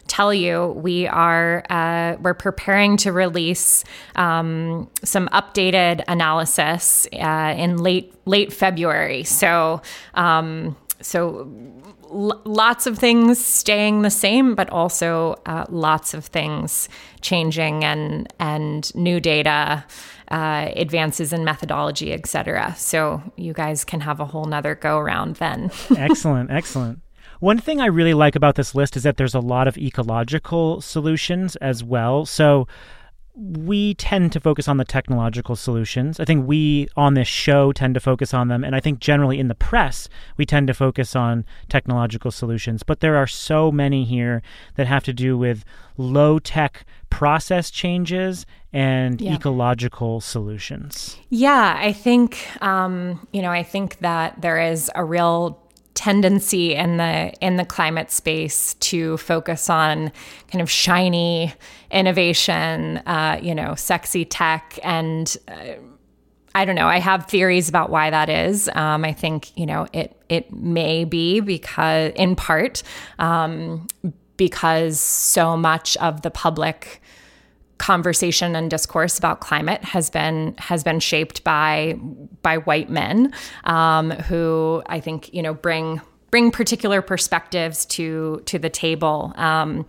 tell 0.08 0.34
you 0.34 0.68
we 0.68 1.08
are 1.08 1.64
uh, 1.70 2.16
we're 2.22 2.34
preparing 2.34 2.98
to 2.98 3.12
release 3.12 3.84
um, 4.16 4.90
some 5.04 5.28
updated 5.30 6.04
analysis 6.08 7.08
uh, 7.14 7.54
in 7.58 7.78
late 7.78 8.14
late 8.26 8.54
February. 8.54 9.24
So 9.24 9.82
um, 10.14 10.76
so 11.02 11.50
lots 12.10 12.88
of 12.88 12.98
things 12.98 13.44
staying 13.44 14.02
the 14.04 14.10
same, 14.10 14.56
but 14.56 14.70
also 14.70 15.36
uh, 15.46 15.66
lots 15.70 16.14
of 16.14 16.26
things 16.26 16.90
changing 17.22 17.84
and 17.84 18.32
and 18.40 18.94
new 18.96 19.20
data. 19.20 19.84
Uh, 20.32 20.72
advances 20.76 21.32
in 21.32 21.46
methodology, 21.46 22.12
et 22.12 22.26
cetera. 22.26 22.74
So 22.78 23.22
you 23.36 23.54
guys 23.54 23.86
can 23.86 24.00
have 24.00 24.20
a 24.20 24.26
whole 24.26 24.46
nother 24.46 24.74
go 24.74 24.98
around 24.98 25.36
then. 25.36 25.70
excellent, 25.98 26.50
excellent. 26.50 27.00
One 27.40 27.58
thing 27.58 27.82
I 27.82 27.86
really 27.86 28.14
like 28.14 28.36
about 28.36 28.56
this 28.56 28.76
list 28.76 28.96
is 28.98 29.04
that 29.04 29.18
there's 29.18 29.36
a 29.36 29.40
lot 29.40 29.68
of 29.68 29.78
ecological 29.78 30.82
solutions 30.82 31.56
as 31.58 31.84
well. 31.84 32.26
So 32.26 32.68
we 33.36 33.94
tend 33.96 34.32
to 34.32 34.40
focus 34.40 34.68
on 34.68 34.78
the 34.78 34.86
technological 34.86 35.56
solutions. 35.56 36.20
I 36.20 36.26
think 36.26 36.48
we 36.48 36.88
on 36.96 37.16
this 37.16 37.28
show 37.28 37.74
tend 37.74 37.94
to 37.96 38.00
focus 38.00 38.34
on 38.34 38.48
them. 38.48 38.64
And 38.64 38.76
I 38.76 38.80
think 38.80 39.00
generally 39.00 39.40
in 39.40 39.50
the 39.50 39.56
press, 39.56 40.08
we 40.38 40.46
tend 40.46 40.68
to 40.68 40.74
focus 40.74 41.16
on 41.16 41.46
technological 41.68 42.32
solutions. 42.32 42.84
But 42.84 43.02
there 43.02 43.18
are 43.18 43.28
so 43.28 43.72
many 43.72 44.06
here 44.06 44.42
that 44.76 44.88
have 44.88 45.04
to 45.04 45.14
do 45.14 45.38
with 45.38 45.66
low 45.98 46.40
tech 46.40 46.86
process 47.10 47.70
changes 47.70 48.46
and 48.72 49.20
yeah. 49.20 49.36
ecological 49.36 50.22
solutions. 50.22 51.18
Yeah, 51.30 51.78
I 51.78 51.92
think, 51.92 52.48
um, 52.62 53.28
you 53.34 53.42
know, 53.42 53.52
I 53.52 53.64
think 53.64 54.00
that 54.00 54.42
there 54.42 54.62
is 54.62 54.90
a 54.96 55.04
real 55.04 55.62
tendency 55.96 56.76
in 56.76 56.98
the 56.98 57.34
in 57.42 57.56
the 57.56 57.66
climate 57.66 58.12
space 58.12 58.76
to 58.76 59.18
focus 59.18 59.70
on 59.70 60.12
kind 60.52 60.62
of 60.62 60.70
shiny 60.70 61.54
innovation, 61.90 62.98
uh, 63.08 63.40
you 63.42 63.56
know, 63.56 63.74
sexy 63.76 64.26
tech, 64.26 64.78
and 64.84 65.36
uh, 65.48 65.74
I 66.54 66.66
don't 66.66 66.76
know. 66.76 66.88
I 66.88 67.00
have 67.00 67.28
theories 67.28 67.68
about 67.68 67.90
why 67.90 68.10
that 68.10 68.30
is. 68.30 68.70
Um, 68.76 69.04
I 69.04 69.14
think 69.14 69.58
you 69.58 69.66
know 69.66 69.88
it 69.94 70.22
it 70.30 70.54
may 70.54 71.06
be 71.06 71.40
because 71.40 72.12
in 72.16 72.36
part 72.36 72.84
um, 73.18 73.88
because 74.38 75.00
so 75.00 75.58
much 75.58 75.98
of 75.98 76.22
the 76.22 76.32
public 76.32 77.02
conversation 77.78 78.56
and 78.56 78.70
discourse 78.70 79.18
about 79.18 79.42
climate 79.42 79.84
has 79.84 80.10
been 80.10 80.56
has 80.58 80.84
been 80.84 81.00
shaped 81.00 81.44
by 81.44 81.98
by 82.42 82.58
white 82.58 82.90
men 82.90 83.34
um, 83.66 84.12
who 84.12 84.82
I 84.88 85.00
think 85.00 85.34
you 85.34 85.42
know 85.42 85.54
bring 85.54 86.02
bring 86.32 86.52
particular 86.52 87.02
perspectives 87.02 87.86
to 87.86 88.42
to 88.46 88.60
the 88.60 88.70
table. 88.70 89.34
Um, 89.36 89.86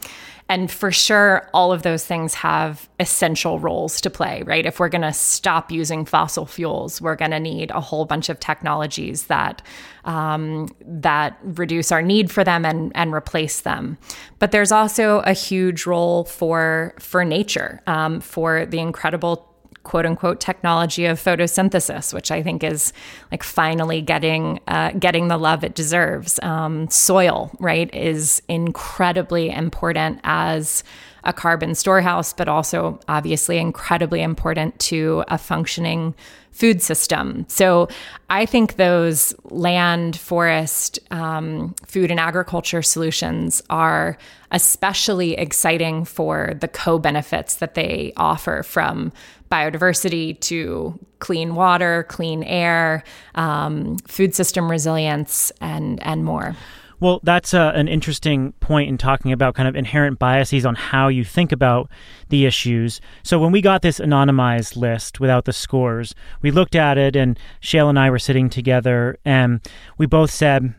and 0.48 0.70
for 0.70 0.92
sure, 0.92 1.48
all 1.52 1.72
of 1.72 1.82
those 1.82 2.06
things 2.06 2.34
have 2.34 2.88
essential 3.00 3.58
roles 3.58 4.00
to 4.02 4.10
play, 4.10 4.44
right? 4.44 4.64
If 4.64 4.78
we're 4.78 4.88
going 4.88 5.02
to 5.02 5.12
stop 5.12 5.72
using 5.72 6.04
fossil 6.04 6.46
fuels, 6.46 7.00
we're 7.00 7.16
going 7.16 7.32
to 7.32 7.40
need 7.40 7.72
a 7.72 7.80
whole 7.80 8.04
bunch 8.04 8.28
of 8.28 8.38
technologies 8.38 9.24
that 9.24 9.60
um, 10.04 10.68
that 10.80 11.36
reduce 11.42 11.90
our 11.90 12.00
need 12.00 12.30
for 12.30 12.44
them 12.44 12.64
and 12.64 12.92
and 12.94 13.12
replace 13.12 13.62
them. 13.62 13.98
But 14.38 14.52
there's 14.52 14.70
also 14.70 15.18
a 15.20 15.32
huge 15.32 15.84
role 15.84 16.24
for 16.24 16.94
for 17.00 17.24
nature, 17.24 17.82
um, 17.88 18.20
for 18.20 18.66
the 18.66 18.78
incredible 18.78 19.45
quote 19.86 20.04
unquote 20.04 20.40
technology 20.40 21.06
of 21.06 21.22
photosynthesis, 21.22 22.12
which 22.12 22.32
I 22.32 22.42
think 22.42 22.64
is 22.64 22.92
like 23.30 23.44
finally 23.44 24.02
getting 24.02 24.58
uh, 24.66 24.90
getting 24.98 25.28
the 25.28 25.38
love 25.38 25.62
it 25.62 25.76
deserves. 25.76 26.40
Um, 26.42 26.90
soil, 26.90 27.52
right, 27.60 27.92
is 27.94 28.42
incredibly 28.48 29.48
important 29.48 30.18
as 30.24 30.82
a 31.22 31.32
carbon 31.32 31.76
storehouse, 31.76 32.32
but 32.32 32.48
also 32.48 32.98
obviously 33.06 33.58
incredibly 33.58 34.22
important 34.22 34.76
to 34.80 35.22
a 35.28 35.38
functioning 35.38 36.14
food 36.56 36.80
system. 36.80 37.44
So 37.48 37.88
I 38.30 38.46
think 38.46 38.76
those 38.76 39.34
land, 39.44 40.16
forest, 40.16 40.98
um, 41.10 41.74
food, 41.86 42.10
and 42.10 42.18
agriculture 42.18 42.80
solutions 42.80 43.62
are 43.68 44.16
especially 44.50 45.36
exciting 45.36 46.04
for 46.04 46.54
the 46.60 46.68
co 46.68 46.98
benefits 46.98 47.56
that 47.56 47.74
they 47.74 48.12
offer 48.16 48.62
from 48.62 49.12
biodiversity 49.50 50.38
to 50.40 50.98
clean 51.18 51.54
water, 51.54 52.04
clean 52.08 52.42
air, 52.44 53.02
um, 53.34 53.96
food 54.06 54.34
system 54.34 54.70
resilience, 54.70 55.52
and, 55.60 56.02
and 56.02 56.24
more. 56.24 56.56
Well, 56.98 57.20
that's 57.22 57.52
uh, 57.52 57.72
an 57.74 57.88
interesting 57.88 58.52
point 58.60 58.88
in 58.88 58.96
talking 58.96 59.30
about 59.30 59.54
kind 59.54 59.68
of 59.68 59.76
inherent 59.76 60.18
biases 60.18 60.64
on 60.64 60.74
how 60.74 61.08
you 61.08 61.24
think 61.24 61.52
about 61.52 61.90
the 62.30 62.46
issues. 62.46 63.02
So, 63.22 63.38
when 63.38 63.52
we 63.52 63.60
got 63.60 63.82
this 63.82 63.98
anonymized 64.00 64.76
list 64.76 65.20
without 65.20 65.44
the 65.44 65.52
scores, 65.52 66.14
we 66.40 66.50
looked 66.50 66.74
at 66.74 66.96
it, 66.96 67.14
and 67.14 67.38
Shayle 67.60 67.90
and 67.90 67.98
I 67.98 68.08
were 68.08 68.18
sitting 68.18 68.48
together, 68.48 69.18
and 69.26 69.60
we 69.98 70.06
both 70.06 70.30
said, 70.30 70.74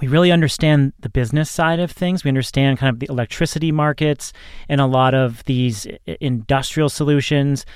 we 0.00 0.08
really 0.08 0.32
understand 0.32 0.92
the 1.00 1.08
business 1.08 1.50
side 1.50 1.80
of 1.80 1.90
things. 1.90 2.24
We 2.24 2.28
understand 2.28 2.78
kind 2.78 2.92
of 2.92 3.00
the 3.00 3.08
electricity 3.10 3.72
markets 3.72 4.32
and 4.68 4.80
a 4.80 4.86
lot 4.86 5.14
of 5.14 5.44
these 5.44 5.86
industrial 6.20 6.88
solutions. 6.88 7.66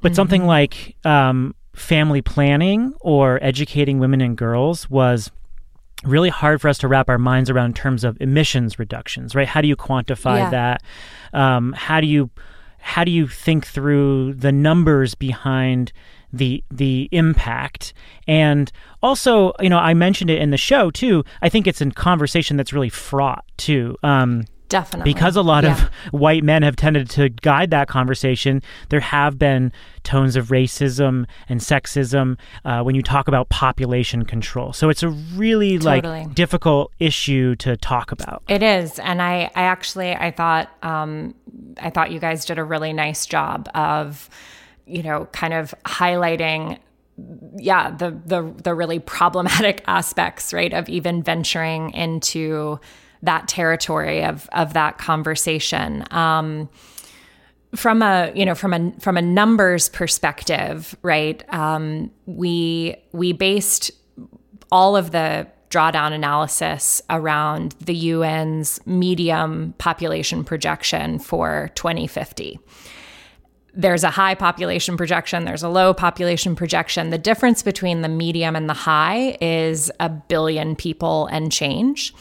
But 0.00 0.10
mm-hmm. 0.10 0.16
something 0.16 0.46
like 0.46 0.96
um, 1.04 1.54
family 1.74 2.22
planning 2.22 2.94
or 3.00 3.38
educating 3.42 3.98
women 3.98 4.20
and 4.20 4.36
girls 4.36 4.88
was 4.88 5.30
really 6.04 6.30
hard 6.30 6.60
for 6.60 6.68
us 6.68 6.78
to 6.78 6.88
wrap 6.88 7.08
our 7.08 7.18
minds 7.18 7.50
around 7.50 7.66
in 7.66 7.74
terms 7.74 8.04
of 8.04 8.16
emissions 8.20 8.78
reductions, 8.78 9.34
right? 9.34 9.46
How 9.46 9.60
do 9.60 9.68
you 9.68 9.76
quantify 9.76 10.38
yeah. 10.38 10.50
that? 10.50 10.82
Um, 11.32 11.72
how 11.74 12.00
do 12.00 12.06
you 12.06 12.30
how 12.82 13.04
do 13.04 13.10
you 13.10 13.28
think 13.28 13.66
through 13.66 14.34
the 14.34 14.52
numbers 14.52 15.14
behind 15.14 15.92
the 16.32 16.62
the 16.70 17.08
impact 17.12 17.92
and 18.26 18.72
also 19.02 19.52
you 19.60 19.68
know 19.68 19.78
i 19.78 19.94
mentioned 19.94 20.30
it 20.30 20.40
in 20.40 20.50
the 20.50 20.56
show 20.56 20.90
too 20.90 21.24
i 21.42 21.48
think 21.48 21.66
it's 21.66 21.80
a 21.80 21.90
conversation 21.90 22.56
that's 22.56 22.72
really 22.72 22.88
fraught 22.88 23.44
too 23.56 23.96
um, 24.02 24.44
Definitely. 24.70 25.12
Because 25.12 25.34
a 25.34 25.42
lot 25.42 25.64
yeah. 25.64 25.72
of 25.72 25.80
white 26.12 26.44
men 26.44 26.62
have 26.62 26.76
tended 26.76 27.10
to 27.10 27.28
guide 27.28 27.70
that 27.72 27.88
conversation, 27.88 28.62
there 28.88 29.00
have 29.00 29.36
been 29.36 29.72
tones 30.04 30.36
of 30.36 30.46
racism 30.46 31.26
and 31.48 31.60
sexism 31.60 32.38
uh, 32.64 32.80
when 32.82 32.94
you 32.94 33.02
talk 33.02 33.26
about 33.26 33.48
population 33.48 34.24
control. 34.24 34.72
So 34.72 34.88
it's 34.88 35.02
a 35.02 35.08
really 35.08 35.76
totally. 35.76 36.20
like 36.20 36.34
difficult 36.34 36.92
issue 37.00 37.56
to 37.56 37.76
talk 37.76 38.12
about. 38.12 38.44
It 38.48 38.62
is, 38.62 39.00
and 39.00 39.20
I, 39.20 39.50
I 39.56 39.62
actually, 39.62 40.14
I 40.14 40.30
thought, 40.30 40.70
um, 40.84 41.34
I 41.80 41.90
thought 41.90 42.12
you 42.12 42.20
guys 42.20 42.44
did 42.44 42.58
a 42.58 42.64
really 42.64 42.92
nice 42.92 43.26
job 43.26 43.68
of, 43.74 44.30
you 44.90 45.02
know, 45.02 45.26
kind 45.32 45.54
of 45.54 45.74
highlighting 45.84 46.78
yeah 47.56 47.90
the 47.90 48.10
the 48.24 48.54
the 48.62 48.74
really 48.74 48.98
problematic 48.98 49.82
aspects 49.86 50.54
right 50.54 50.72
of 50.72 50.88
even 50.88 51.22
venturing 51.22 51.90
into 51.90 52.80
that 53.22 53.48
territory 53.48 54.24
of 54.24 54.48
of 54.52 54.72
that 54.74 54.98
conversation. 54.98 56.04
Um, 56.10 56.68
from 57.74 58.02
a 58.02 58.32
you 58.34 58.44
know 58.44 58.54
from 58.54 58.72
a 58.72 58.92
from 59.00 59.16
a 59.16 59.22
numbers 59.22 59.88
perspective, 59.88 60.96
right? 61.02 61.42
Um, 61.54 62.10
we 62.26 62.96
we 63.12 63.32
based 63.32 63.90
all 64.72 64.96
of 64.96 65.10
the 65.10 65.46
drawdown 65.70 66.12
analysis 66.12 67.00
around 67.10 67.76
the 67.80 68.10
UN's 68.10 68.84
medium 68.86 69.72
population 69.78 70.42
projection 70.42 71.20
for 71.20 71.70
2050 71.76 72.58
there's 73.74 74.04
a 74.04 74.10
high 74.10 74.34
population 74.34 74.96
projection, 74.96 75.44
there's 75.44 75.62
a 75.62 75.68
low 75.68 75.94
population 75.94 76.56
projection. 76.56 77.10
The 77.10 77.18
difference 77.18 77.62
between 77.62 78.02
the 78.02 78.08
medium 78.08 78.56
and 78.56 78.68
the 78.68 78.74
high 78.74 79.36
is 79.40 79.90
a 80.00 80.08
billion 80.08 80.76
people 80.76 81.26
and 81.26 81.52
change. 81.52 82.12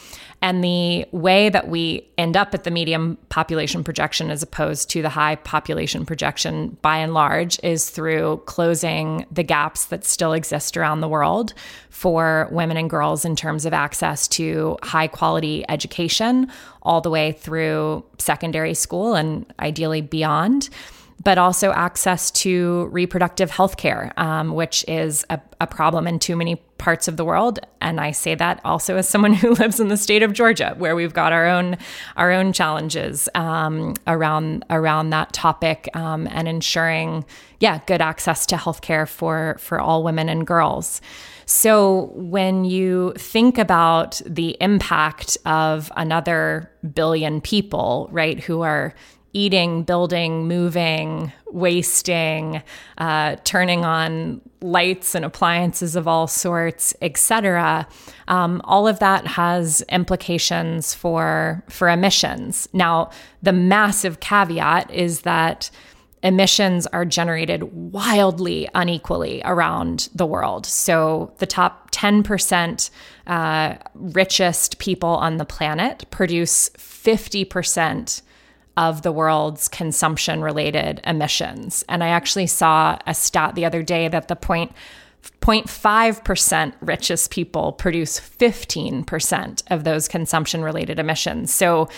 And 0.41 0.63
the 0.63 1.05
way 1.11 1.49
that 1.49 1.67
we 1.67 2.07
end 2.17 2.37
up 2.37 2.53
at 2.53 2.63
the 2.63 2.71
medium 2.71 3.17
population 3.27 3.83
projection 3.83 4.31
as 4.31 4.41
opposed 4.41 4.89
to 4.91 5.01
the 5.01 5.09
high 5.09 5.35
population 5.35 6.05
projection 6.05 6.77
by 6.81 6.97
and 6.97 7.13
large 7.13 7.59
is 7.61 7.89
through 7.89 8.41
closing 8.45 9.25
the 9.29 9.43
gaps 9.43 9.85
that 9.85 10.05
still 10.05 10.31
exist 10.31 10.77
around 10.77 11.01
the 11.01 11.09
world 11.09 11.53
for 11.89 12.47
women 12.51 12.77
and 12.77 12.89
girls 12.89 13.25
in 13.25 13.35
terms 13.35 13.65
of 13.65 13.73
access 13.73 14.29
to 14.29 14.77
high 14.81 15.07
quality 15.07 15.65
education 15.67 16.49
all 16.83 17.01
the 17.01 17.09
way 17.09 17.33
through 17.33 18.05
secondary 18.17 18.73
school 18.73 19.15
and 19.15 19.45
ideally 19.59 20.01
beyond 20.01 20.69
but 21.21 21.37
also 21.37 21.71
access 21.71 22.31
to 22.31 22.87
reproductive 22.91 23.51
health 23.51 23.77
care, 23.77 24.13
um, 24.17 24.53
which 24.53 24.85
is 24.87 25.25
a, 25.29 25.39
a, 25.59 25.67
problem 25.67 26.07
in 26.07 26.17
too 26.17 26.35
many 26.35 26.55
parts 26.77 27.09
of 27.09 27.17
the 27.17 27.25
world. 27.25 27.59
And 27.81 27.99
I 27.99 28.11
say 28.11 28.35
that 28.35 28.61
also 28.63 28.95
as 28.95 29.09
someone 29.09 29.33
who 29.41 29.51
lives 29.53 29.79
in 29.79 29.89
the 29.89 29.97
state 29.97 30.23
of 30.23 30.33
Georgia, 30.33 30.75
where 30.77 30.95
we've 30.95 31.13
got 31.13 31.33
our 31.33 31.45
own 31.45 31.77
our 32.15 32.31
own 32.31 32.53
challenges 32.53 33.27
um, 33.35 33.95
around 34.07 34.63
around 34.69 35.09
that 35.09 35.33
topic 35.33 35.89
um, 35.93 36.27
and 36.31 36.47
ensuring, 36.47 37.25
yeah, 37.59 37.81
good 37.85 38.01
access 38.01 38.45
to 38.47 38.57
health 38.57 38.81
care 38.81 39.05
for 39.05 39.57
for 39.59 39.79
all 39.79 40.03
women 40.03 40.29
and 40.29 40.47
girls. 40.47 41.01
So 41.45 42.11
when 42.13 42.63
you 42.63 43.13
think 43.17 43.57
about 43.57 44.21
the 44.23 44.55
impact 44.61 45.35
of 45.47 45.91
another 45.97 46.71
billion 46.93 47.41
people, 47.41 48.07
right, 48.11 48.39
who 48.39 48.61
are 48.61 48.93
eating, 49.33 49.83
building, 49.83 50.47
moving, 50.47 51.31
wasting, 51.47 52.61
uh, 52.97 53.35
turning 53.43 53.85
on 53.85 54.41
lights 54.61 55.15
and 55.15 55.23
appliances 55.23 55.95
of 55.95 56.07
all 56.07 56.27
sorts, 56.27 56.93
etc. 57.01 57.87
Um, 58.27 58.61
all 58.65 58.87
of 58.87 58.99
that 58.99 59.27
has 59.27 59.81
implications 59.89 60.93
for 60.93 61.63
for 61.69 61.89
emissions. 61.89 62.67
Now, 62.73 63.11
the 63.41 63.53
massive 63.53 64.19
caveat 64.19 64.91
is 64.91 65.21
that 65.21 65.69
emissions 66.21 66.85
are 66.87 67.05
generated 67.05 67.63
wildly 67.93 68.67
unequally 68.75 69.41
around 69.45 70.09
the 70.13 70.25
world. 70.25 70.65
So 70.65 71.33
the 71.37 71.45
top 71.45 71.91
10% 71.91 72.89
uh, 73.27 73.75
richest 73.93 74.79
people 74.79 75.09
on 75.09 75.37
the 75.37 75.45
planet 75.45 76.05
produce 76.09 76.69
50% 76.71 78.21
of 78.79 79.01
the 79.01 79.11
world's 79.11 79.67
consumption 79.67 80.41
related 80.41 81.01
emissions. 81.03 81.83
And 81.89 82.01
I 82.01 82.07
actually 82.07 82.47
saw 82.47 82.97
a 83.05 83.13
stat 83.13 83.55
the 83.55 83.65
other 83.65 83.83
day 83.83 84.07
that 84.07 84.29
the 84.29 84.37
point 84.37 84.71
0.5% 85.41 86.73
richest 86.79 87.29
people 87.29 87.73
produce 87.73 88.21
15% 88.21 89.63
of 89.69 89.83
those 89.83 90.07
consumption 90.07 90.63
related 90.63 90.97
emissions. 90.97 91.53
So, 91.53 91.89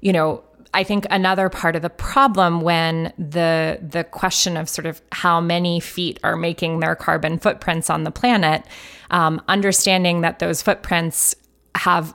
you 0.00 0.12
know, 0.12 0.42
I 0.74 0.82
think 0.82 1.06
another 1.08 1.48
part 1.48 1.76
of 1.76 1.82
the 1.82 1.90
problem 1.90 2.60
when 2.60 3.12
the 3.16 3.78
the 3.80 4.02
question 4.02 4.56
of 4.56 4.68
sort 4.68 4.86
of 4.86 5.00
how 5.12 5.40
many 5.40 5.78
feet 5.78 6.18
are 6.24 6.36
making 6.36 6.80
their 6.80 6.96
carbon 6.96 7.38
footprints 7.38 7.88
on 7.90 8.02
the 8.02 8.10
planet, 8.10 8.64
um, 9.12 9.40
understanding 9.46 10.22
that 10.22 10.40
those 10.40 10.62
footprints 10.62 11.36
have 11.74 12.14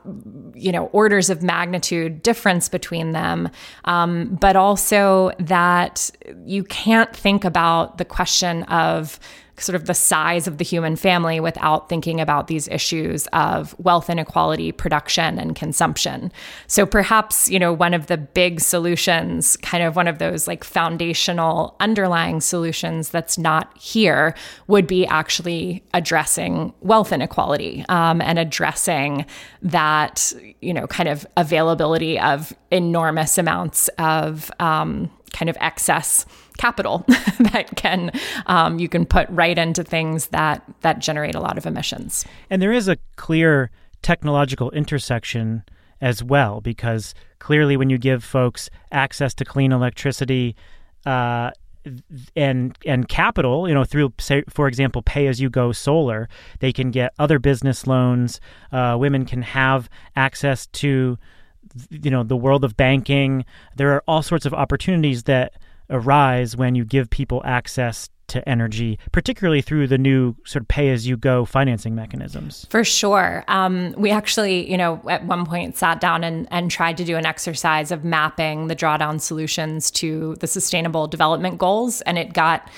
you 0.54 0.72
know 0.72 0.86
orders 0.88 1.30
of 1.30 1.44
magnitude 1.44 2.24
difference 2.24 2.70
between 2.70 3.12
them. 3.12 3.50
Um, 3.86 4.38
but 4.40 4.56
also 4.56 5.32
that 5.40 6.10
you 6.46 6.64
can't 6.64 7.14
think 7.16 7.44
about 7.44 7.98
the 7.98 8.06
question 8.06 8.64
of 8.64 9.20
sort 9.62 9.76
of 9.76 9.86
the 9.86 9.94
size 9.94 10.48
of 10.48 10.58
the 10.58 10.64
human 10.64 10.96
family 10.96 11.40
without 11.40 11.90
thinking 11.90 12.22
about 12.22 12.48
these 12.48 12.68
issues 12.68 13.28
of 13.28 13.76
wealth 13.80 14.10
inequality, 14.10 14.72
production, 14.72 15.40
and 15.40 15.56
consumption. 15.56 16.32
So 16.68 16.86
perhaps, 16.86 17.50
you 17.50 17.60
know, 17.60 17.74
one 17.74 17.94
of 17.94 18.08
the 18.08 18.18
big 18.18 18.62
solutions, 18.62 19.58
kind 19.58 19.84
of 19.84 19.96
one 19.96 20.08
of 20.08 20.20
those 20.20 20.48
like 20.48 20.64
foundational 20.64 21.76
underlying 21.80 22.42
solutions 22.42 23.10
that's 23.10 23.38
not 23.38 23.76
here, 23.78 24.36
would 24.68 24.88
be 24.88 25.06
actually 25.08 25.84
addressing 25.94 26.74
wealth 26.82 27.12
inequality 27.12 27.86
um, 27.90 28.22
and 28.22 28.40
addressing 28.40 29.26
that, 29.62 30.34
you 30.62 30.74
know, 30.74 30.88
kind 30.88 31.10
of 31.10 31.26
availability 31.38 32.20
of 32.20 32.54
enormous 32.72 33.38
amounts 33.38 33.88
of 33.98 34.52
um, 34.60 35.10
kind 35.34 35.50
of 35.50 35.58
excess 35.60 36.26
capital 36.58 37.06
that 37.40 37.72
can 37.76 38.12
um, 38.46 38.80
you 38.80 38.90
can 38.90 39.06
put 39.06 39.30
right 39.30 39.58
into 39.58 39.84
things 39.84 40.28
that 40.28 40.64
that 40.82 41.00
generate 41.00 41.36
a 41.36 41.40
lot 41.40 41.58
of 41.58 41.66
emissions. 41.66 42.26
And 42.50 42.62
there 42.62 42.74
is 42.74 42.88
a 42.88 42.98
clear 43.16 43.72
technological 44.02 44.72
intersection 44.72 45.64
as 46.02 46.24
well, 46.24 46.62
because 46.62 47.14
clearly, 47.40 47.78
when 47.78 47.90
you 47.90 47.98
give 47.98 48.24
folks 48.24 48.70
access 48.92 49.34
to 49.36 49.46
clean 49.46 49.72
electricity. 49.72 50.56
Uh, 51.06 51.52
and 52.36 52.78
and 52.86 53.08
capital, 53.08 53.68
you 53.68 53.74
know, 53.74 53.86
through 53.86 54.14
say, 54.20 54.44
for 54.50 54.68
example, 54.68 55.02
pay 55.02 55.28
as 55.28 55.40
you 55.40 55.50
go 55.50 55.72
solar, 55.72 56.28
they 56.60 56.74
can 56.74 56.92
get 56.92 57.14
other 57.18 57.40
business 57.40 57.88
loans. 57.88 58.42
Uh, 58.72 58.98
women 59.00 59.26
can 59.26 59.42
have 59.42 59.90
access 60.16 60.68
to, 60.68 61.18
you 61.90 62.12
know, 62.12 62.24
the 62.24 62.38
world 62.38 62.64
of 62.64 62.76
banking. 62.78 63.46
There 63.76 63.94
are 63.94 64.04
all 64.08 64.22
sorts 64.22 64.46
of 64.46 64.54
opportunities 64.54 65.24
that 65.24 65.54
arise 65.90 66.56
when 66.56 66.76
you 66.76 66.86
give 66.86 67.10
people 67.10 67.42
access 67.46 68.10
to 68.30 68.48
energy, 68.48 68.98
particularly 69.12 69.62
through 69.62 69.88
the 69.88 69.98
new 69.98 70.36
sort 70.46 70.62
of 70.62 70.68
pay 70.68 70.90
as 70.90 71.06
you 71.06 71.18
go 71.18 71.46
financing 71.46 71.96
mechanisms? 71.96 72.66
For 72.70 72.84
sure. 72.84 73.44
Um, 73.48 73.94
we 73.98 74.12
actually, 74.12 74.70
you 74.70 74.78
know, 74.78 75.02
at 75.10 75.26
one 75.26 75.46
point 75.46 75.78
sat 75.78 76.00
down 76.00 76.24
and, 76.24 76.48
and 76.52 76.72
tried 76.72 76.98
to 76.98 77.04
do 77.04 77.18
an 77.18 77.26
exercise 77.26 77.92
of 77.92 78.04
mapping 78.06 78.68
the 78.68 78.76
drawdown 78.76 79.20
solutions 79.20 79.92
to 79.92 80.36
the 80.40 80.48
sustainable 80.48 81.08
development 81.08 81.58
goals. 81.58 82.02
And 82.02 82.18
it 82.18 82.34
got, 82.34 82.70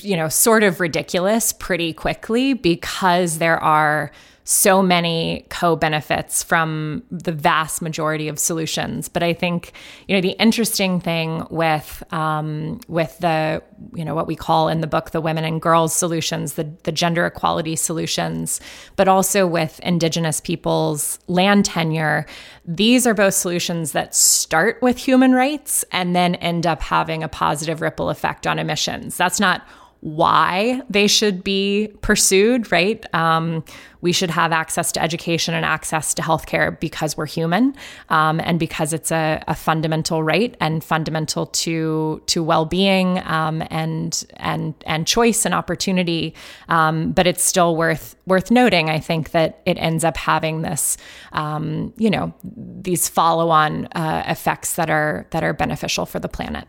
you 0.00 0.16
know, 0.16 0.28
sort 0.28 0.62
of 0.62 0.80
ridiculous 0.80 1.52
pretty 1.52 1.92
quickly 1.92 2.52
because 2.52 3.38
there 3.38 3.62
are 3.62 4.10
so 4.48 4.80
many 4.80 5.44
co-benefits 5.50 6.44
from 6.44 7.02
the 7.10 7.32
vast 7.32 7.82
majority 7.82 8.28
of 8.28 8.38
solutions. 8.38 9.08
But 9.08 9.24
I 9.24 9.32
think 9.32 9.72
you 10.06 10.14
know 10.14 10.20
the 10.20 10.36
interesting 10.40 11.00
thing 11.00 11.44
with 11.50 12.04
um, 12.12 12.78
with 12.86 13.18
the 13.18 13.60
you 13.94 14.04
know 14.04 14.14
what 14.14 14.28
we 14.28 14.36
call 14.36 14.68
in 14.68 14.80
the 14.80 14.86
book 14.86 15.10
the 15.10 15.20
women 15.20 15.44
and 15.44 15.60
girls 15.60 15.92
solutions, 15.92 16.54
the 16.54 16.72
the 16.84 16.92
gender 16.92 17.26
equality 17.26 17.74
solutions, 17.74 18.60
but 18.94 19.08
also 19.08 19.48
with 19.48 19.80
Indigenous 19.80 20.40
peoples 20.40 21.18
land 21.26 21.64
tenure. 21.64 22.24
These 22.64 23.04
are 23.04 23.14
both 23.14 23.34
solutions 23.34 23.92
that 23.92 24.14
start 24.14 24.80
with 24.80 24.96
human 24.96 25.32
rights 25.32 25.84
and 25.90 26.14
then 26.14 26.36
end 26.36 26.68
up 26.68 26.82
having 26.82 27.24
a 27.24 27.28
positive 27.28 27.80
ripple 27.80 28.10
effect 28.10 28.46
on 28.46 28.60
emissions. 28.60 29.16
That's 29.16 29.40
not 29.40 29.66
why 30.00 30.82
they 30.88 31.06
should 31.06 31.42
be 31.42 31.92
pursued, 32.00 32.70
right? 32.70 33.04
Um, 33.14 33.64
we 34.02 34.12
should 34.12 34.30
have 34.30 34.52
access 34.52 34.92
to 34.92 35.02
education 35.02 35.52
and 35.52 35.64
access 35.64 36.14
to 36.14 36.22
healthcare 36.22 36.78
because 36.78 37.16
we're 37.16 37.26
human 37.26 37.74
um, 38.08 38.40
and 38.40 38.60
because 38.60 38.92
it's 38.92 39.10
a, 39.10 39.42
a, 39.48 39.54
fundamental 39.54 40.22
right 40.22 40.56
and 40.60 40.84
fundamental 40.84 41.46
to 41.46 42.22
to 42.26 42.40
well-being 42.42 43.20
um, 43.24 43.64
and 43.68 44.24
and 44.36 44.74
and 44.86 45.08
choice 45.08 45.44
and 45.44 45.54
opportunity. 45.54 46.34
Um, 46.68 47.10
but 47.10 47.26
it's 47.26 47.42
still 47.42 47.74
worth 47.74 48.14
worth 48.26 48.50
noting, 48.50 48.90
I 48.90 49.00
think, 49.00 49.30
that 49.32 49.60
it 49.64 49.76
ends 49.78 50.04
up 50.04 50.16
having 50.16 50.62
this, 50.62 50.96
um, 51.32 51.92
you 51.96 52.10
know, 52.10 52.32
these 52.44 53.08
follow-on 53.08 53.86
uh, 53.86 54.22
effects 54.28 54.76
that 54.76 54.88
are 54.88 55.26
that 55.30 55.42
are 55.42 55.52
beneficial 55.52 56.06
for 56.06 56.20
the 56.20 56.28
planet 56.28 56.68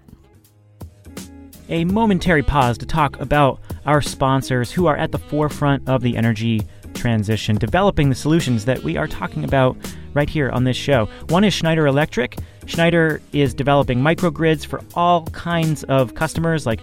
a 1.70 1.86
momentary 1.86 2.44
pause 2.44 2.78
to 2.78 2.86
talk 2.86 3.20
about 3.20 3.60
our 3.86 4.02
sponsors 4.02 4.72
who 4.72 4.86
are 4.86 4.98
at 4.98 5.12
the 5.12 5.20
forefront 5.20 5.88
of 5.88 6.02
the 6.02 6.18
energy 6.18 6.66
transition, 6.94 7.58
developing 7.58 8.10
the 8.10 8.16
solutions 8.16 8.66
that 8.66 8.84
we 8.84 8.98
are 8.98 9.08
talking 9.08 9.44
about 9.44 9.78
right 10.14 10.30
here 10.30 10.50
on 10.50 10.64
this 10.64 10.78
show. 10.78 11.08
One 11.30 11.44
is 11.44 11.54
Schneider 11.54 11.86
Electric. 11.86 12.38
Schneider 12.66 13.22
is 13.34 13.54
developing 13.54 14.00
microgrids 14.00 14.66
for 14.66 14.82
all 14.96 15.26
kinds 15.28 15.84
of 15.86 16.16
customers 16.16 16.66
like 16.66 16.82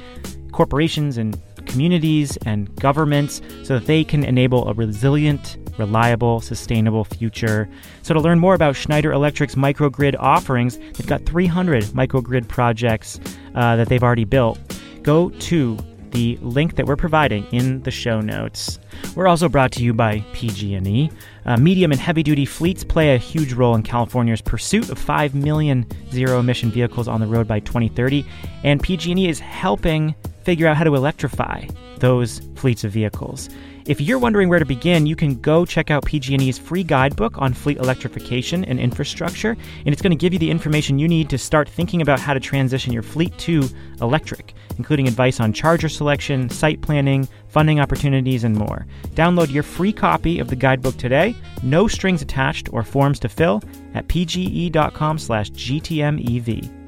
corporations 0.52 1.18
and 1.18 1.38
communities 1.66 2.36
and 2.46 2.74
governments 2.76 3.40
so 3.62 3.78
that 3.78 3.86
they 3.86 4.04
can 4.04 4.22
enable 4.24 4.68
a 4.68 4.74
resilient, 4.74 5.56
reliable, 5.78 6.40
sustainable 6.40 7.04
future. 7.04 7.68
So, 8.02 8.14
to 8.14 8.20
learn 8.20 8.38
more 8.38 8.54
about 8.54 8.76
Schneider 8.76 9.12
Electric's 9.12 9.54
microgrid 9.54 10.14
offerings, 10.18 10.78
they've 10.78 11.06
got 11.06 11.26
300 11.26 11.84
microgrid 11.84 12.48
projects 12.48 13.18
uh, 13.54 13.76
that 13.76 13.88
they've 13.88 14.02
already 14.02 14.24
built. 14.24 14.58
Go 15.04 15.28
to 15.28 15.78
the 16.12 16.38
link 16.40 16.76
that 16.76 16.86
we're 16.86 16.96
providing 16.96 17.44
in 17.52 17.82
the 17.82 17.90
show 17.90 18.20
notes. 18.20 18.78
We're 19.14 19.26
also 19.26 19.50
brought 19.50 19.70
to 19.72 19.82
you 19.82 19.92
by 19.92 20.24
PG&E. 20.32 21.10
Uh, 21.44 21.56
medium 21.58 21.92
and 21.92 22.00
heavy-duty 22.00 22.46
fleets 22.46 22.82
play 22.82 23.14
a 23.14 23.18
huge 23.18 23.52
role 23.52 23.74
in 23.74 23.82
California's 23.82 24.40
pursuit 24.40 24.88
of 24.88 24.98
5 24.98 25.34
million 25.34 25.86
zero-emission 26.10 26.70
vehicles 26.70 27.06
on 27.06 27.20
the 27.20 27.26
road 27.26 27.46
by 27.46 27.60
2030, 27.60 28.24
and 28.62 28.82
PG&E 28.82 29.28
is 29.28 29.40
helping 29.40 30.14
figure 30.42 30.66
out 30.66 30.76
how 30.76 30.84
to 30.84 30.94
electrify 30.94 31.66
those 32.04 32.40
fleets 32.54 32.84
of 32.84 32.92
vehicles. 32.92 33.48
If 33.86 33.98
you're 33.98 34.18
wondering 34.18 34.50
where 34.50 34.58
to 34.58 34.66
begin, 34.66 35.06
you 35.06 35.16
can 35.16 35.40
go 35.40 35.64
check 35.64 35.90
out 35.90 36.04
PG&E's 36.04 36.58
free 36.58 36.84
guidebook 36.84 37.38
on 37.38 37.54
fleet 37.54 37.78
electrification 37.78 38.62
and 38.66 38.78
infrastructure, 38.78 39.56
and 39.84 39.88
it's 39.88 40.02
going 40.02 40.10
to 40.10 40.16
give 40.16 40.34
you 40.34 40.38
the 40.38 40.50
information 40.50 40.98
you 40.98 41.08
need 41.08 41.30
to 41.30 41.38
start 41.38 41.66
thinking 41.66 42.02
about 42.02 42.20
how 42.20 42.34
to 42.34 42.40
transition 42.40 42.92
your 42.92 43.02
fleet 43.02 43.38
to 43.38 43.66
electric, 44.02 44.52
including 44.76 45.08
advice 45.08 45.40
on 45.40 45.54
charger 45.54 45.88
selection, 45.88 46.50
site 46.50 46.82
planning, 46.82 47.26
funding 47.48 47.80
opportunities, 47.80 48.44
and 48.44 48.54
more. 48.54 48.86
Download 49.14 49.50
your 49.50 49.62
free 49.62 49.92
copy 49.92 50.40
of 50.40 50.48
the 50.48 50.56
guidebook 50.56 50.98
today, 50.98 51.34
no 51.62 51.88
strings 51.88 52.20
attached 52.20 52.70
or 52.70 52.82
forms 52.82 53.18
to 53.20 53.30
fill 53.30 53.62
at 53.94 54.08
pge.com/gtmev. 54.08 56.83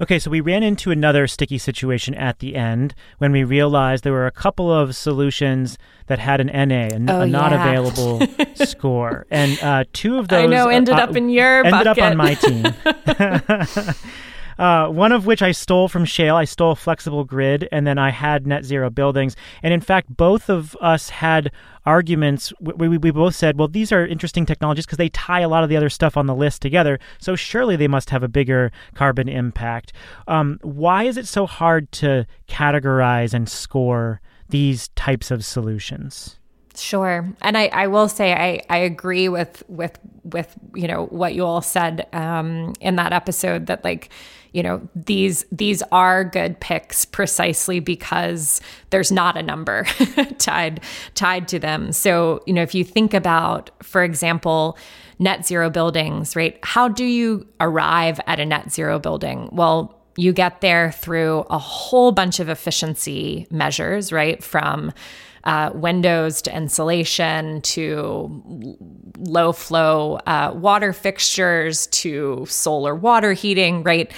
Okay, 0.00 0.18
so 0.20 0.30
we 0.30 0.40
ran 0.40 0.62
into 0.62 0.92
another 0.92 1.26
sticky 1.26 1.58
situation 1.58 2.14
at 2.14 2.38
the 2.38 2.54
end 2.54 2.94
when 3.18 3.32
we 3.32 3.42
realized 3.42 4.04
there 4.04 4.12
were 4.12 4.26
a 4.26 4.32
couple 4.32 4.72
of 4.72 4.94
solutions 4.94 5.76
that 6.06 6.20
had 6.20 6.40
an 6.40 6.46
NA, 6.46 6.86
a, 6.86 7.18
oh, 7.18 7.20
a 7.22 7.26
not 7.26 7.50
yeah. 7.50 7.68
available 7.68 8.22
score, 8.66 9.26
and 9.30 9.60
uh, 9.60 9.84
two 9.92 10.18
of 10.18 10.28
those 10.28 10.44
I 10.44 10.46
know 10.46 10.68
ended 10.68 10.94
uh, 10.94 11.02
up 11.02 11.16
in 11.16 11.28
your 11.28 11.64
ended 11.64 11.84
bucket. 11.84 11.98
up 11.98 12.10
on 12.10 12.16
my 12.16 12.34
team. 12.34 12.64
Uh, 14.58 14.88
one 14.88 15.12
of 15.12 15.26
which 15.26 15.42
I 15.42 15.52
stole 15.52 15.88
from 15.88 16.04
Shayle. 16.04 16.34
I 16.34 16.44
stole 16.44 16.74
Flexible 16.74 17.24
Grid, 17.24 17.68
and 17.70 17.86
then 17.86 17.98
I 17.98 18.10
had 18.10 18.46
Net 18.46 18.64
Zero 18.64 18.90
Buildings. 18.90 19.36
And 19.62 19.72
in 19.72 19.80
fact, 19.80 20.16
both 20.16 20.50
of 20.50 20.76
us 20.80 21.10
had 21.10 21.52
arguments. 21.86 22.52
We, 22.60 22.88
we, 22.88 22.98
we 22.98 23.10
both 23.10 23.34
said, 23.34 23.58
well, 23.58 23.68
these 23.68 23.92
are 23.92 24.06
interesting 24.06 24.46
technologies 24.46 24.86
because 24.86 24.98
they 24.98 25.08
tie 25.10 25.40
a 25.40 25.48
lot 25.48 25.62
of 25.62 25.68
the 25.68 25.76
other 25.76 25.88
stuff 25.88 26.16
on 26.16 26.26
the 26.26 26.34
list 26.34 26.60
together. 26.62 26.98
So 27.18 27.36
surely 27.36 27.76
they 27.76 27.88
must 27.88 28.10
have 28.10 28.22
a 28.22 28.28
bigger 28.28 28.72
carbon 28.94 29.28
impact. 29.28 29.92
Um, 30.26 30.58
why 30.62 31.04
is 31.04 31.16
it 31.16 31.26
so 31.26 31.46
hard 31.46 31.90
to 31.92 32.26
categorize 32.48 33.32
and 33.32 33.48
score 33.48 34.20
these 34.48 34.88
types 34.88 35.30
of 35.30 35.44
solutions? 35.44 36.37
Sure. 36.78 37.28
And 37.40 37.56
I, 37.56 37.66
I 37.66 37.86
will 37.88 38.08
say 38.08 38.32
I, 38.32 38.62
I 38.70 38.78
agree 38.78 39.28
with 39.28 39.62
with 39.68 39.98
with 40.24 40.54
you 40.74 40.86
know 40.86 41.06
what 41.06 41.34
you 41.34 41.44
all 41.44 41.62
said 41.62 42.06
um, 42.12 42.74
in 42.80 42.96
that 42.96 43.12
episode 43.12 43.66
that 43.66 43.84
like 43.84 44.10
you 44.52 44.62
know 44.62 44.86
these 44.94 45.44
these 45.50 45.82
are 45.90 46.24
good 46.24 46.60
picks 46.60 47.04
precisely 47.04 47.80
because 47.80 48.60
there's 48.90 49.10
not 49.10 49.36
a 49.36 49.42
number 49.42 49.84
tied 50.38 50.80
tied 51.14 51.48
to 51.48 51.58
them. 51.58 51.92
So 51.92 52.42
you 52.46 52.52
know 52.52 52.62
if 52.62 52.74
you 52.74 52.84
think 52.84 53.12
about 53.12 53.70
for 53.82 54.04
example 54.04 54.78
net 55.18 55.44
zero 55.44 55.70
buildings, 55.70 56.36
right? 56.36 56.58
How 56.62 56.88
do 56.88 57.04
you 57.04 57.46
arrive 57.60 58.20
at 58.26 58.38
a 58.38 58.46
net 58.46 58.70
zero 58.70 58.98
building? 59.00 59.48
Well, 59.50 59.94
you 60.16 60.32
get 60.32 60.60
there 60.60 60.92
through 60.92 61.40
a 61.50 61.58
whole 61.58 62.12
bunch 62.12 62.40
of 62.40 62.48
efficiency 62.48 63.46
measures, 63.50 64.12
right? 64.12 64.42
From 64.42 64.92
uh, 65.48 65.70
windows 65.72 66.42
to 66.42 66.54
insulation 66.54 67.62
to 67.62 68.42
low 69.16 69.50
flow 69.50 70.16
uh, 70.26 70.52
water 70.54 70.92
fixtures 70.92 71.86
to 71.86 72.44
solar 72.46 72.94
water 72.94 73.32
heating, 73.32 73.82
right? 73.82 74.12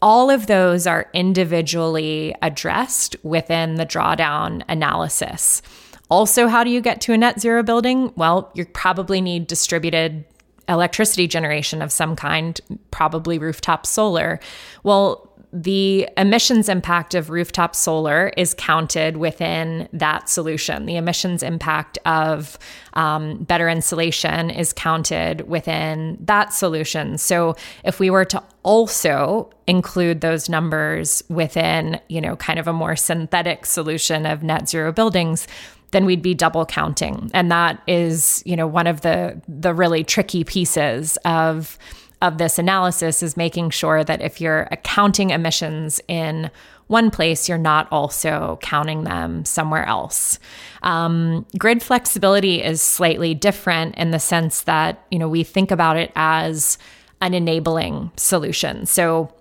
All 0.00 0.30
of 0.30 0.46
those 0.46 0.86
are 0.86 1.10
individually 1.12 2.32
addressed 2.42 3.16
within 3.24 3.74
the 3.74 3.84
drawdown 3.84 4.62
analysis. 4.68 5.62
Also, 6.10 6.46
how 6.46 6.62
do 6.62 6.70
you 6.70 6.80
get 6.80 7.00
to 7.00 7.12
a 7.12 7.18
net 7.18 7.40
zero 7.40 7.64
building? 7.64 8.12
Well, 8.14 8.52
you 8.54 8.64
probably 8.64 9.20
need 9.20 9.48
distributed 9.48 10.24
electricity 10.68 11.26
generation 11.26 11.82
of 11.82 11.90
some 11.90 12.14
kind, 12.14 12.60
probably 12.92 13.40
rooftop 13.40 13.84
solar. 13.84 14.38
Well, 14.84 15.27
the 15.52 16.08
emissions 16.16 16.68
impact 16.68 17.14
of 17.14 17.30
rooftop 17.30 17.74
solar 17.74 18.32
is 18.36 18.52
counted 18.54 19.16
within 19.16 19.88
that 19.94 20.28
solution. 20.28 20.84
The 20.84 20.96
emissions 20.96 21.42
impact 21.42 21.96
of 22.04 22.58
um, 22.92 23.44
better 23.44 23.68
insulation 23.68 24.50
is 24.50 24.74
counted 24.74 25.48
within 25.48 26.18
that 26.20 26.52
solution. 26.52 27.16
So 27.16 27.56
if 27.82 27.98
we 27.98 28.10
were 28.10 28.26
to 28.26 28.42
also 28.62 29.50
include 29.66 30.20
those 30.20 30.50
numbers 30.50 31.22
within, 31.30 31.98
you 32.08 32.20
know, 32.20 32.36
kind 32.36 32.58
of 32.58 32.68
a 32.68 32.72
more 32.72 32.96
synthetic 32.96 33.64
solution 33.64 34.26
of 34.26 34.42
net 34.42 34.68
zero 34.68 34.92
buildings, 34.92 35.46
then 35.92 36.04
we'd 36.04 36.20
be 36.20 36.34
double 36.34 36.66
counting. 36.66 37.30
And 37.32 37.50
that 37.50 37.82
is, 37.86 38.42
you 38.44 38.56
know, 38.56 38.66
one 38.66 38.86
of 38.86 39.00
the 39.00 39.40
the 39.48 39.72
really 39.72 40.04
tricky 40.04 40.44
pieces 40.44 41.16
of 41.24 41.78
of 42.20 42.38
this 42.38 42.58
analysis 42.58 43.22
is 43.22 43.36
making 43.36 43.70
sure 43.70 44.02
that 44.02 44.20
if 44.20 44.40
you're 44.40 44.68
accounting 44.70 45.30
emissions 45.30 46.00
in 46.08 46.50
one 46.88 47.10
place, 47.10 47.48
you're 47.48 47.58
not 47.58 47.86
also 47.92 48.58
counting 48.62 49.04
them 49.04 49.44
somewhere 49.44 49.84
else. 49.84 50.38
Um, 50.82 51.46
grid 51.58 51.82
flexibility 51.82 52.62
is 52.62 52.82
slightly 52.82 53.34
different 53.34 53.94
in 53.96 54.10
the 54.10 54.18
sense 54.18 54.62
that 54.62 55.04
you 55.10 55.18
know 55.18 55.28
we 55.28 55.44
think 55.44 55.70
about 55.70 55.96
it 55.96 56.10
as 56.16 56.78
an 57.20 57.34
enabling 57.34 58.10
solution. 58.16 58.86
So 58.86 59.32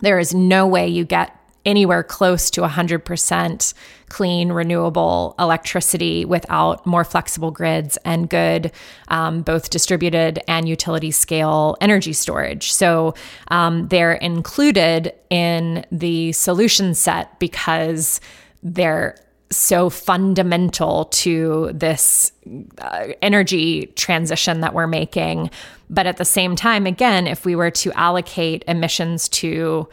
there 0.00 0.18
is 0.18 0.34
no 0.34 0.66
way 0.66 0.88
you 0.88 1.04
get 1.04 1.36
anywhere 1.64 2.02
close 2.02 2.50
to 2.50 2.62
100% 2.62 3.74
clean, 4.10 4.52
renewable 4.52 5.34
electricity 5.38 6.26
without 6.26 6.84
more 6.84 7.04
flexible 7.04 7.50
grids 7.50 7.96
and 8.04 8.28
good, 8.28 8.70
um, 9.08 9.40
both 9.40 9.70
distributed 9.70 10.40
and 10.46 10.68
utility 10.68 11.10
scale 11.10 11.76
energy 11.80 12.12
storage. 12.12 12.72
So 12.72 13.14
um, 13.48 13.88
they're 13.88 14.12
included 14.12 15.14
in 15.30 15.86
the 15.90 16.32
solution 16.32 16.94
set 16.94 17.38
because 17.38 18.20
they're 18.62 19.16
so 19.50 19.90
fundamental 19.90 21.06
to 21.06 21.70
this 21.72 22.32
uh, 22.78 23.08
energy 23.20 23.86
transition 23.96 24.60
that 24.60 24.74
we're 24.74 24.86
making. 24.86 25.50
But 25.88 26.06
at 26.06 26.18
the 26.18 26.24
same 26.24 26.54
time, 26.54 26.86
again, 26.86 27.26
if 27.26 27.44
we 27.44 27.56
were 27.56 27.70
to 27.72 27.92
allocate 27.92 28.62
emissions 28.68 29.28
to 29.30 29.88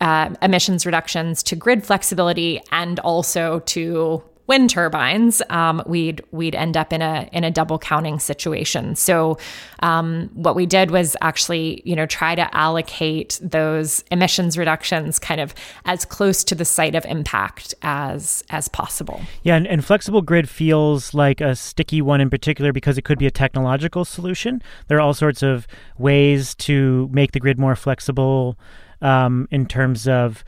uh, 0.00 0.34
emissions 0.42 0.86
reductions 0.86 1.42
to 1.44 1.56
grid 1.56 1.84
flexibility 1.84 2.60
and 2.70 2.98
also 3.00 3.60
to 3.60 4.22
wind 4.46 4.68
turbines, 4.68 5.40
um, 5.48 5.82
we'd 5.86 6.22
we'd 6.30 6.54
end 6.54 6.76
up 6.76 6.92
in 6.92 7.02
a 7.02 7.28
in 7.32 7.44
a 7.44 7.50
double 7.50 7.78
counting 7.78 8.18
situation. 8.18 8.94
So 8.94 9.38
um, 9.80 10.30
what 10.34 10.54
we 10.54 10.66
did 10.66 10.90
was 10.90 11.16
actually 11.20 11.82
you 11.84 11.96
know 11.96 12.06
try 12.06 12.34
to 12.34 12.54
allocate 12.54 13.38
those 13.42 14.04
emissions 14.10 14.58
reductions 14.58 15.18
kind 15.18 15.40
of 15.40 15.54
as 15.84 16.04
close 16.04 16.44
to 16.44 16.54
the 16.54 16.64
site 16.64 16.94
of 16.94 17.04
impact 17.06 17.74
as 17.82 18.44
as 18.50 18.68
possible. 18.68 19.20
Yeah, 19.42 19.56
and, 19.56 19.66
and 19.66 19.84
flexible 19.84 20.22
grid 20.22 20.48
feels 20.48 21.14
like 21.14 21.40
a 21.40 21.56
sticky 21.56 22.02
one 22.02 22.20
in 22.20 22.30
particular 22.30 22.72
because 22.72 22.98
it 22.98 23.02
could 23.02 23.18
be 23.18 23.26
a 23.26 23.30
technological 23.30 24.04
solution. 24.04 24.62
There 24.88 24.98
are 24.98 25.00
all 25.00 25.14
sorts 25.14 25.42
of 25.42 25.66
ways 25.98 26.54
to 26.56 27.08
make 27.12 27.32
the 27.32 27.40
grid 27.40 27.58
more 27.58 27.76
flexible 27.76 28.58
um, 29.04 29.46
in 29.50 29.66
terms 29.66 30.08
of 30.08 30.44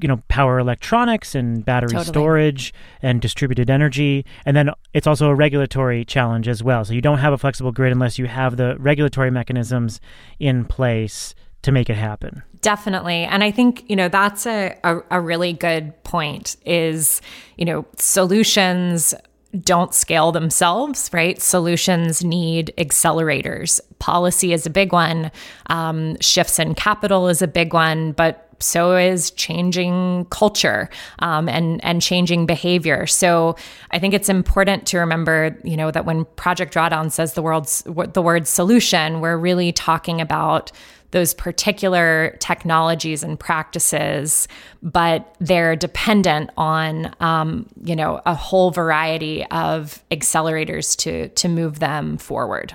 you 0.00 0.08
know 0.08 0.22
power 0.28 0.58
electronics 0.58 1.34
and 1.34 1.64
battery 1.64 1.90
totally. 1.90 2.06
storage 2.06 2.72
and 3.02 3.20
distributed 3.20 3.68
energy. 3.68 4.24
And 4.46 4.56
then 4.56 4.70
it's 4.94 5.06
also 5.06 5.28
a 5.28 5.34
regulatory 5.34 6.04
challenge 6.04 6.48
as 6.48 6.62
well. 6.62 6.84
So 6.84 6.94
you 6.94 7.00
don't 7.00 7.18
have 7.18 7.32
a 7.32 7.38
flexible 7.38 7.72
grid 7.72 7.92
unless 7.92 8.18
you 8.18 8.26
have 8.26 8.56
the 8.56 8.76
regulatory 8.78 9.30
mechanisms 9.30 10.00
in 10.38 10.64
place 10.64 11.34
to 11.62 11.72
make 11.72 11.90
it 11.90 11.96
happen. 11.96 12.42
Definitely. 12.60 13.24
And 13.24 13.42
i 13.44 13.50
think 13.50 13.84
you 13.88 13.96
know 13.96 14.08
that's 14.08 14.46
a, 14.46 14.78
a, 14.84 14.98
a 15.10 15.20
really 15.20 15.52
good 15.52 15.92
point 16.04 16.56
is 16.64 17.20
you 17.56 17.64
know 17.64 17.84
solutions 17.96 19.14
don't 19.60 19.94
scale 19.94 20.30
themselves, 20.32 21.10
right? 21.12 21.40
Solutions 21.40 22.22
need 22.22 22.72
accelerators. 22.76 23.80
Policy 23.98 24.52
is 24.52 24.66
a 24.66 24.70
big 24.70 24.92
one. 24.92 25.30
Um, 25.66 26.18
shifts 26.20 26.58
in 26.58 26.74
capital 26.74 27.28
is 27.28 27.40
a 27.40 27.48
big 27.48 27.72
one, 27.72 28.12
but 28.12 28.44
so 28.60 28.96
is 28.96 29.30
changing 29.32 30.26
culture 30.30 30.90
um, 31.20 31.48
and 31.48 31.82
and 31.84 32.02
changing 32.02 32.46
behavior. 32.46 33.06
So 33.06 33.56
I 33.92 33.98
think 33.98 34.14
it's 34.14 34.28
important 34.28 34.86
to 34.88 34.98
remember, 34.98 35.56
you 35.64 35.76
know, 35.76 35.90
that 35.90 36.04
when 36.04 36.24
Project 36.36 36.74
Drawdown 36.74 37.10
says 37.10 37.34
the 37.34 37.42
world's 37.42 37.82
the 37.84 38.22
word 38.22 38.46
solution, 38.48 39.20
we're 39.20 39.36
really 39.36 39.72
talking 39.72 40.20
about 40.20 40.72
those 41.10 41.32
particular 41.34 42.36
technologies 42.38 43.22
and 43.22 43.38
practices, 43.38 44.46
but 44.82 45.34
they're 45.40 45.76
dependent 45.76 46.50
on 46.56 47.14
um, 47.20 47.66
you 47.82 47.96
know 47.96 48.20
a 48.26 48.34
whole 48.34 48.70
variety 48.70 49.44
of 49.46 50.02
accelerators 50.10 50.96
to 50.98 51.28
to 51.28 51.48
move 51.48 51.78
them 51.78 52.18
forward. 52.18 52.74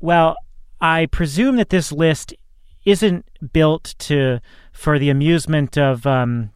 Well, 0.00 0.36
I 0.80 1.06
presume 1.06 1.56
that 1.56 1.70
this 1.70 1.92
list 1.92 2.34
isn't 2.84 3.26
built 3.52 3.94
to 3.98 4.40
for 4.72 4.98
the 4.98 5.10
amusement 5.10 5.78
of 5.78 6.06
um, 6.06 6.50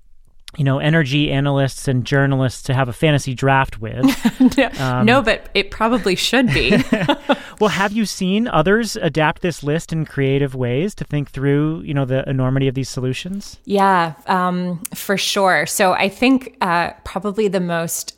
you 0.56 0.64
know 0.64 0.78
energy 0.78 1.30
analysts 1.30 1.88
and 1.88 2.04
journalists 2.04 2.62
to 2.62 2.74
have 2.74 2.88
a 2.88 2.92
fantasy 2.92 3.34
draft 3.34 3.80
with. 3.80 4.04
no, 4.56 4.70
um, 4.78 5.06
no, 5.06 5.22
but 5.22 5.48
it 5.54 5.70
probably 5.70 6.16
should 6.16 6.48
be. 6.48 6.82
well, 7.60 7.70
have 7.70 7.92
you 7.92 8.06
seen 8.06 8.48
others 8.48 8.96
adapt 8.96 9.42
this 9.42 9.62
list 9.62 9.92
in 9.92 10.04
creative 10.04 10.54
ways 10.54 10.94
to 10.96 11.04
think 11.04 11.30
through 11.30 11.82
you 11.82 11.94
know 11.94 12.04
the 12.04 12.28
enormity 12.28 12.68
of 12.68 12.74
these 12.74 12.88
solutions? 12.88 13.58
Yeah, 13.64 14.14
um, 14.26 14.82
for 14.94 15.16
sure. 15.16 15.66
So 15.66 15.92
I 15.92 16.08
think 16.08 16.56
uh, 16.60 16.90
probably 17.04 17.48
the 17.48 17.60
most 17.60 18.17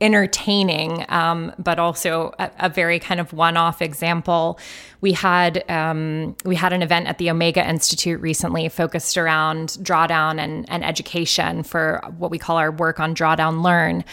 entertaining, 0.00 1.04
um, 1.08 1.52
but 1.58 1.78
also 1.78 2.32
a, 2.38 2.50
a, 2.60 2.68
very 2.68 2.98
kind 2.98 3.20
of 3.20 3.32
one-off 3.32 3.80
example. 3.80 4.58
We 5.00 5.12
had 5.12 5.68
um, 5.70 6.36
we 6.44 6.56
had 6.56 6.72
an 6.72 6.82
event 6.82 7.06
at 7.06 7.18
the 7.18 7.30
Omega 7.30 7.68
Institute 7.68 8.20
recently 8.20 8.68
focused 8.68 9.16
around 9.16 9.70
drawdown 9.82 10.38
and, 10.38 10.68
and 10.68 10.84
education 10.84 11.62
for 11.62 12.02
what 12.18 12.30
we 12.30 12.38
call 12.38 12.56
our 12.56 12.70
work 12.70 13.00
on 13.00 13.14
drawdown 13.14 13.62
learn. 13.62 14.04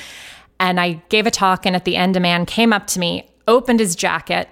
And 0.60 0.80
I 0.80 1.01
gave 1.10 1.28
a 1.28 1.32
talk, 1.32 1.65
and 1.65 1.75
at 1.75 1.86
the 1.86 1.95
end, 1.95 2.15
a 2.15 2.19
man 2.19 2.45
came 2.45 2.71
up 2.71 2.88
to 2.88 2.99
me, 2.99 3.30
opened 3.47 3.80
his 3.80 3.95
jacket, 3.95 4.49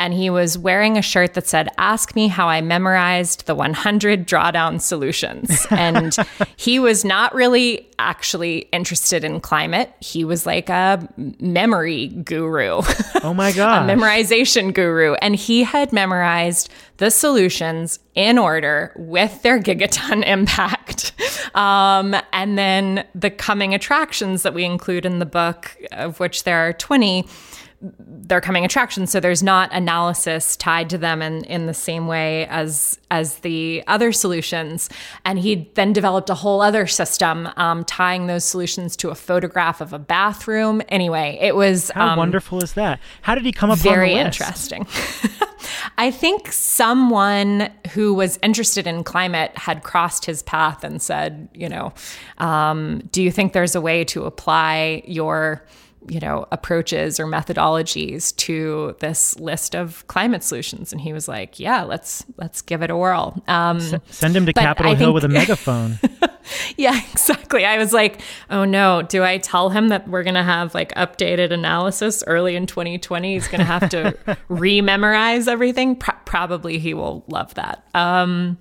and 0.00 0.14
he 0.14 0.30
was 0.30 0.56
wearing 0.56 0.96
a 0.96 1.02
shirt 1.02 1.34
that 1.34 1.46
said, 1.46 1.68
Ask 1.76 2.14
me 2.14 2.28
how 2.28 2.48
I 2.48 2.60
memorized 2.60 3.46
the 3.46 3.54
100 3.54 4.26
drawdown 4.28 4.80
solutions. 4.80 5.66
And 5.78 6.16
he 6.56 6.80
was 6.80 7.04
not 7.04 7.34
really 7.34 7.88
actually 7.98 8.58
interested 8.72 9.22
in 9.22 9.40
climate. 9.40 9.92
He 10.00 10.24
was 10.24 10.44
like 10.44 10.68
a 10.68 11.08
memory 11.16 12.08
guru. 12.08 12.82
Oh 13.22 13.32
my 13.32 13.52
God. 13.52 13.88
a 13.90 13.94
memorization 13.94 14.74
guru. 14.74 15.14
And 15.14 15.36
he 15.36 15.62
had 15.62 15.92
memorized 15.92 16.68
the 16.96 17.10
solutions 17.10 18.00
in 18.14 18.38
order 18.38 18.92
with 18.96 19.42
their 19.42 19.60
gigaton 19.60 20.24
impact. 20.26 21.12
Um, 21.54 22.16
and 22.32 22.58
then 22.58 23.06
the 23.14 23.30
coming 23.30 23.72
attractions 23.72 24.42
that 24.42 24.54
we 24.54 24.64
include 24.64 25.06
in 25.06 25.20
the 25.20 25.26
book, 25.26 25.76
of 25.92 26.18
which 26.18 26.44
there 26.44 26.58
are 26.68 26.72
20 26.72 27.26
they're 27.80 28.40
coming 28.40 28.64
attractions 28.64 29.10
so 29.12 29.20
there's 29.20 29.42
not 29.42 29.72
analysis 29.72 30.56
tied 30.56 30.90
to 30.90 30.98
them 30.98 31.22
in, 31.22 31.44
in 31.44 31.66
the 31.66 31.74
same 31.74 32.08
way 32.08 32.46
as 32.46 32.98
as 33.10 33.38
the 33.38 33.84
other 33.86 34.12
solutions. 34.12 34.90
And 35.24 35.38
he 35.38 35.70
then 35.74 35.92
developed 35.92 36.28
a 36.28 36.34
whole 36.34 36.60
other 36.60 36.86
system 36.86 37.48
um, 37.56 37.84
tying 37.84 38.26
those 38.26 38.44
solutions 38.44 38.96
to 38.96 39.10
a 39.10 39.14
photograph 39.14 39.80
of 39.80 39.92
a 39.92 39.98
bathroom. 39.98 40.82
Anyway 40.88 41.38
it 41.40 41.54
was 41.54 41.90
how 41.90 42.08
um, 42.08 42.18
wonderful 42.18 42.62
is 42.62 42.74
that? 42.74 42.98
How 43.22 43.34
did 43.34 43.44
he 43.44 43.52
come 43.52 43.70
up 43.70 43.78
very 43.78 44.12
interesting. 44.12 44.86
I 45.98 46.10
think 46.10 46.52
someone 46.52 47.70
who 47.92 48.14
was 48.14 48.38
interested 48.42 48.86
in 48.86 49.04
climate 49.04 49.56
had 49.56 49.82
crossed 49.82 50.24
his 50.24 50.42
path 50.42 50.84
and 50.84 51.00
said, 51.00 51.48
you 51.54 51.68
know, 51.68 51.92
um, 52.38 53.02
do 53.10 53.22
you 53.22 53.30
think 53.30 53.52
there's 53.52 53.74
a 53.74 53.80
way 53.80 54.04
to 54.04 54.24
apply 54.24 55.02
your 55.06 55.64
you 56.08 56.20
know 56.20 56.46
approaches 56.52 57.20
or 57.20 57.26
methodologies 57.26 58.34
to 58.36 58.96
this 59.00 59.38
list 59.38 59.74
of 59.74 60.06
climate 60.08 60.42
solutions. 60.42 60.92
And 60.92 61.00
he 61.00 61.12
was 61.12 61.28
like 61.28 61.58
yeah 61.58 61.82
let's 61.82 62.24
let's 62.36 62.62
give 62.62 62.82
it 62.82 62.90
a 62.90 62.96
whirl. 62.96 63.42
Um, 63.48 63.78
S- 63.78 63.94
send 64.10 64.36
him 64.36 64.46
to 64.46 64.52
capitol 64.52 64.94
hill 64.94 65.08
think, 65.08 65.14
with 65.14 65.24
a 65.24 65.28
megaphone. 65.40 65.98
Yeah 66.78 66.98
exactly. 67.12 67.66
I 67.66 67.76
was 67.76 67.92
like 67.92 68.22
oh 68.48 68.64
no 68.64 69.02
do 69.02 69.22
i 69.22 69.36
tell 69.36 69.68
him 69.68 69.88
that 69.88 70.08
we're 70.08 70.22
going 70.22 70.34
to 70.34 70.42
have 70.42 70.74
like 70.74 70.94
updated 70.94 71.50
analysis 71.52 72.24
early 72.26 72.56
in 72.56 72.66
2020 72.66 73.34
he's 73.34 73.48
going 73.48 73.58
to 73.58 73.66
have 73.66 73.90
to 73.90 74.16
rememorize 74.48 75.46
everything? 75.46 75.94
Pro- 75.96 76.14
probably 76.28 76.78
he 76.78 76.92
will 76.92 77.24
love 77.26 77.54
that 77.54 77.82
um, 77.94 78.58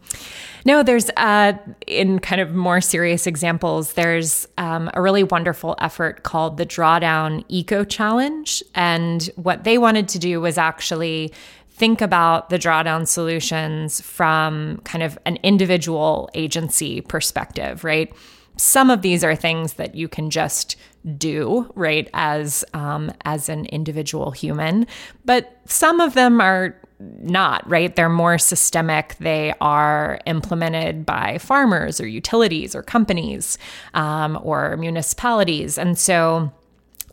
no, 0.67 0.83
there's 0.83 1.09
uh, 1.15 1.53
in 1.87 2.19
kind 2.19 2.41
of 2.41 2.53
more 2.53 2.81
serious 2.81 3.25
examples. 3.25 3.93
There's 3.93 4.49
um, 4.57 4.91
a 4.93 5.01
really 5.01 5.23
wonderful 5.23 5.77
effort 5.79 6.23
called 6.23 6.57
the 6.57 6.65
Drawdown 6.65 7.45
Eco 7.47 7.85
Challenge, 7.85 8.61
and 8.75 9.29
what 9.37 9.63
they 9.63 9.77
wanted 9.77 10.09
to 10.09 10.19
do 10.19 10.41
was 10.41 10.57
actually 10.57 11.31
think 11.69 12.01
about 12.01 12.49
the 12.49 12.59
drawdown 12.59 13.07
solutions 13.07 14.01
from 14.01 14.81
kind 14.83 15.03
of 15.03 15.17
an 15.25 15.37
individual 15.41 16.29
agency 16.33 16.99
perspective, 16.99 17.85
right? 17.85 18.11
Some 18.57 18.89
of 18.89 19.03
these 19.03 19.23
are 19.23 19.37
things 19.37 19.73
that 19.73 19.95
you 19.95 20.09
can 20.09 20.29
just 20.29 20.75
do, 21.17 21.71
right, 21.75 22.09
as 22.13 22.65
um, 22.73 23.13
as 23.23 23.47
an 23.47 23.67
individual 23.67 24.31
human, 24.31 24.85
but 25.23 25.61
some 25.65 26.01
of 26.01 26.13
them 26.13 26.41
are 26.41 26.75
not, 26.99 27.67
right? 27.69 27.95
They're 27.95 28.09
more 28.09 28.37
systemic. 28.37 29.15
They 29.19 29.53
are 29.61 30.19
implemented 30.25 31.05
by 31.05 31.37
farmers 31.37 32.01
or 32.01 32.07
utilities 32.07 32.75
or 32.75 32.81
companies 32.81 33.57
um, 33.93 34.39
or 34.41 34.77
municipalities. 34.77 35.77
And 35.77 35.97
so 35.97 36.51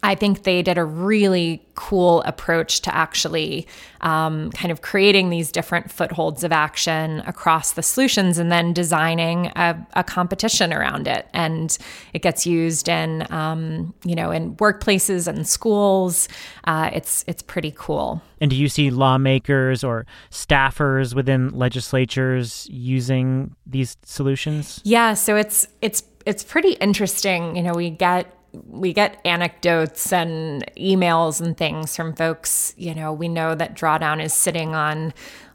I 0.05 0.15
think 0.15 0.43
they 0.43 0.61
did 0.61 0.77
a 0.77 0.85
really 0.85 1.67
cool 1.77 2.21
approach 2.27 2.83
to 2.83 2.95
actually 2.95 3.67
um, 4.03 4.51
kind 4.53 4.71
of 4.71 4.83
creating 4.83 5.31
these 5.31 5.51
different 5.51 5.91
footholds 5.91 6.45
of 6.45 6.53
action 6.53 7.21
across 7.21 7.73
the 7.73 7.83
solutions 7.83 8.37
and 8.37 8.53
then 8.53 8.75
designing 8.75 9.47
a, 9.57 9.75
a 9.95 10.05
competition 10.05 10.75
around 10.75 11.09
it. 11.09 11.27
And 11.33 11.77
it 12.13 12.21
gets 12.21 12.47
used 12.47 12.87
in, 12.87 13.27
um, 13.33 13.95
you 14.05 14.15
know, 14.15 14.31
in 14.31 14.55
workplaces 14.57 15.27
and 15.27 15.49
schools. 15.49 16.29
Uh, 16.65 16.91
it's 16.93 17.25
it's 17.27 17.43
pretty 17.43 17.73
cool. 17.75 18.21
And 18.43 18.51
do 18.51 18.57
you 18.57 18.69
see 18.69 18.91
lawmakers 18.91 19.83
or 19.83 20.05
staffers 20.31 21.15
within 21.15 21.49
legislatures 21.49 22.69
using 22.71 23.57
these 23.65 23.97
solutions? 24.05 24.83
Yeah, 24.85 25.15
so 25.15 25.35
it's 25.35 25.67
it's 25.81 26.03
it's 26.27 26.45
pretty 26.45 26.73
interesting. 26.73 27.57
You 27.57 27.63
know, 27.63 27.73
we 27.73 27.89
get 27.89 28.27
we 28.67 28.93
get 28.93 29.21
anecdotes 29.25 30.13
and 30.13 30.65
emails 30.77 31.41
and 31.41 31.57
things 31.57 31.97
from 31.97 32.15
folks. 32.15 32.75
You 32.77 32.95
know, 32.95 33.13
we 33.13 33.29
know 33.29 33.55
that 33.55 33.77
Drawdown 33.77 34.23
is 34.23 34.33
sitting 34.33 34.75
on, 34.75 35.13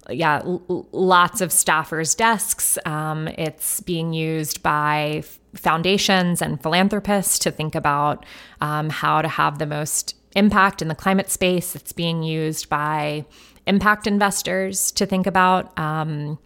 yeah, 0.10 0.42
l- 0.44 0.88
lots 0.92 1.42
of 1.42 1.50
staffers' 1.50 2.16
desks. 2.16 2.78
Um, 2.86 3.28
it's 3.30 3.80
being 3.82 4.14
used 4.14 4.64
by 4.64 5.24
foundations 5.56 6.42
and 6.42 6.62
philanthropists 6.62 7.40
to 7.40 7.52
think 7.52 7.76
about 7.76 8.26
um, 8.62 8.90
how 8.90 9.22
to 9.22 9.28
have 9.28 9.60
the 9.60 9.66
most 9.66 10.16
impact 10.36 10.82
in 10.82 10.88
the 10.88 10.96
climate 10.96 11.30
space. 11.30 11.76
It's 11.76 11.92
being 11.92 12.24
used 12.24 12.70
by 12.70 13.26
impact 13.66 14.08
investors 14.08 14.92
to 14.94 15.06
think 15.06 15.28
about. 15.28 15.78
Um, 15.78 16.40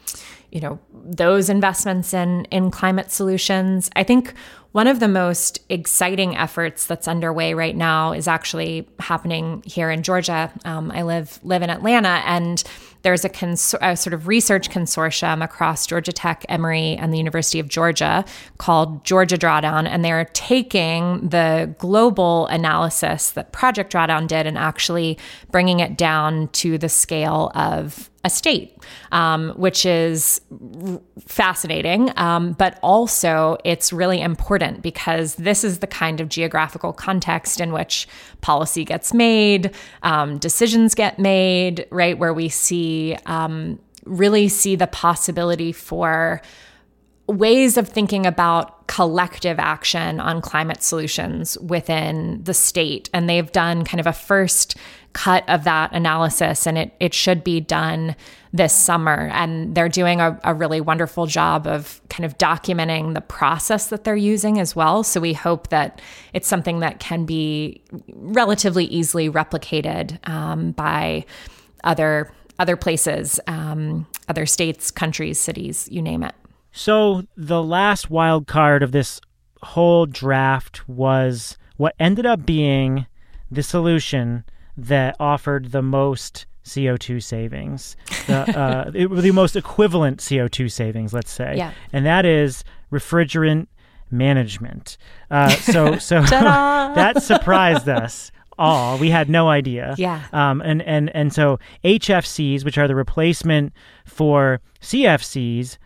you 0.52 0.62
know, 0.62 0.80
those 0.94 1.50
investments 1.50 2.14
in 2.14 2.46
in 2.46 2.70
climate 2.70 3.12
solutions. 3.12 3.90
I 3.96 4.04
think 4.04 4.36
one 4.74 4.88
of 4.88 5.00
the 5.00 5.08
most 5.08 5.60
exciting 5.70 6.36
efforts 6.36 6.86
that's 6.88 7.08
underway 7.08 7.54
right 7.54 7.76
now 7.76 8.12
is 8.12 8.28
actually 8.28 8.88
happening 9.00 9.64
here 9.66 9.90
in 9.90 10.04
Georgia. 10.04 10.52
Um, 10.66 10.92
I 10.92 11.04
live 11.04 11.40
live 11.44 11.62
in 11.62 11.70
Atlanta, 11.70 12.22
and 12.26 12.62
there's 13.04 13.24
a, 13.24 13.30
cons- 13.30 13.76
a, 13.82 13.96
sort 13.96 14.14
of 14.14 14.28
research 14.28 14.70
consortium 14.70 15.44
across 15.44 15.86
Georgia 15.86 16.12
Tech, 16.12 16.46
Emory, 16.50 16.96
and 16.96 17.14
the 17.14 17.18
University 17.18 17.60
of 17.60 17.68
Georgia 17.68 18.26
called 18.58 19.06
Georgia 19.06 19.38
Drawdown, 19.38 19.88
and 19.88 20.04
they're 20.04 20.26
taking 20.34 21.28
the 21.28 21.76
global 21.78 22.48
analysis 22.48 23.32
that 23.32 23.52
Project 23.52 23.94
Drawdown 23.94 24.28
did 24.28 24.48
and 24.48 24.58
actually 24.58 25.18
bringing 25.52 25.80
it 25.80 25.98
down 25.98 26.48
to 26.50 26.78
the 26.78 26.90
scale 26.90 27.52
of 27.54 28.10
a 28.26 28.30
state, 28.30 28.78
um, 29.12 29.50
which 29.58 29.86
is 29.86 30.40
fascinating. 31.20 32.10
Um, 32.16 32.54
but 32.54 32.80
also, 32.82 33.58
it's 33.66 33.92
really 33.92 34.22
important 34.22 34.82
because 34.82 35.36
this 35.36 35.66
is 35.66 35.80
the 35.80 35.88
kind 35.88 36.22
of 36.22 36.30
geographical 36.30 36.94
context 36.94 37.60
in 37.60 37.74
which 37.74 38.08
policy 38.40 38.86
gets 38.86 39.14
made, 39.14 39.76
um, 40.04 40.38
decisions 40.38 40.96
get 40.96 41.20
made, 41.20 41.86
right? 41.92 42.18
Where 42.18 42.34
we 42.34 42.48
see 42.48 42.93
um, 43.26 43.80
really 44.06 44.50
see 44.50 44.76
the 44.76 44.88
possibility 44.88 45.72
for 45.72 46.42
ways 47.28 47.78
of 47.78 47.88
thinking 47.88 48.26
about 48.26 48.88
collective 48.88 49.58
action 49.58 50.20
on 50.20 50.42
climate 50.42 50.84
solutions 50.84 51.58
within 51.60 52.44
the 52.44 52.54
state. 52.54 53.10
And 53.14 53.30
they've 53.30 53.52
done 53.52 53.86
kind 53.86 54.02
of 54.02 54.08
a 54.08 54.14
first 54.14 54.76
cut 55.14 55.48
of 55.48 55.64
that 55.64 55.94
analysis, 55.94 56.68
and 56.68 56.78
it, 56.78 56.94
it 57.00 57.14
should 57.14 57.44
be 57.44 57.62
done 57.62 58.16
this 58.52 58.74
summer. 58.74 59.30
And 59.34 59.74
they're 59.74 59.90
doing 59.90 60.20
a, 60.20 60.40
a 60.44 60.54
really 60.54 60.82
wonderful 60.82 61.26
job 61.26 61.66
of 61.66 62.02
kind 62.10 62.26
of 62.26 62.38
documenting 62.38 63.14
the 63.14 63.22
process 63.22 63.88
that 63.88 64.04
they're 64.04 64.16
using 64.16 64.60
as 64.60 64.76
well. 64.76 65.04
So 65.04 65.22
we 65.22 65.34
hope 65.34 65.70
that 65.70 66.02
it's 66.34 66.48
something 66.48 66.80
that 66.80 67.00
can 67.00 67.26
be 67.26 67.82
relatively 68.10 68.86
easily 68.86 69.30
replicated 69.30 70.18
um, 70.28 70.72
by 70.72 71.26
other 71.84 72.32
other 72.64 72.78
places, 72.78 73.42
um, 73.48 74.08
other 74.30 74.46
states, 74.46 74.90
countries, 74.90 75.38
cities, 75.38 75.90
you 75.92 76.02
name 76.02 76.24
it. 76.24 76.34
So 76.72 77.28
the 77.36 77.62
last 77.62 78.10
wild 78.10 78.48
card 78.48 78.82
of 78.82 78.94
this 78.94 79.20
whole 79.62 80.06
draft 80.06 80.88
was 80.88 81.58
what 81.76 81.94
ended 82.00 82.26
up 82.26 82.46
being 82.46 83.06
the 83.52 83.64
solution 83.64 84.46
that 84.78 85.18
offered 85.20 85.74
the 85.74 85.82
most 85.82 86.46
CO2 86.64 87.22
savings, 87.22 87.98
the, 88.28 88.58
uh, 88.58 88.92
it, 88.94 89.08
the 89.10 89.32
most 89.32 89.58
equivalent 89.58 90.20
CO2 90.20 90.72
savings, 90.72 91.12
let's 91.12 91.32
say, 91.32 91.56
yeah. 91.58 91.74
and 91.92 92.06
that 92.06 92.26
is 92.26 92.64
refrigerant 92.94 93.68
management. 94.10 94.98
Uh, 95.30 95.50
so, 95.50 95.98
so 96.10 96.22
that 96.22 97.22
surprised 97.22 97.90
us 97.90 98.32
all. 98.58 98.98
We 98.98 99.10
had 99.10 99.30
no 99.30 99.50
idea. 99.50 99.96
Yeah. 100.04 100.24
Um, 100.34 100.62
and 100.62 100.82
and 100.82 101.16
and 101.16 101.32
so 101.32 101.60
HFCs, 101.86 102.66
which 102.66 102.78
are 102.78 102.90
the 102.90 102.96
replacement 102.96 103.72
for 104.06 104.60
CFCs, 104.82 105.78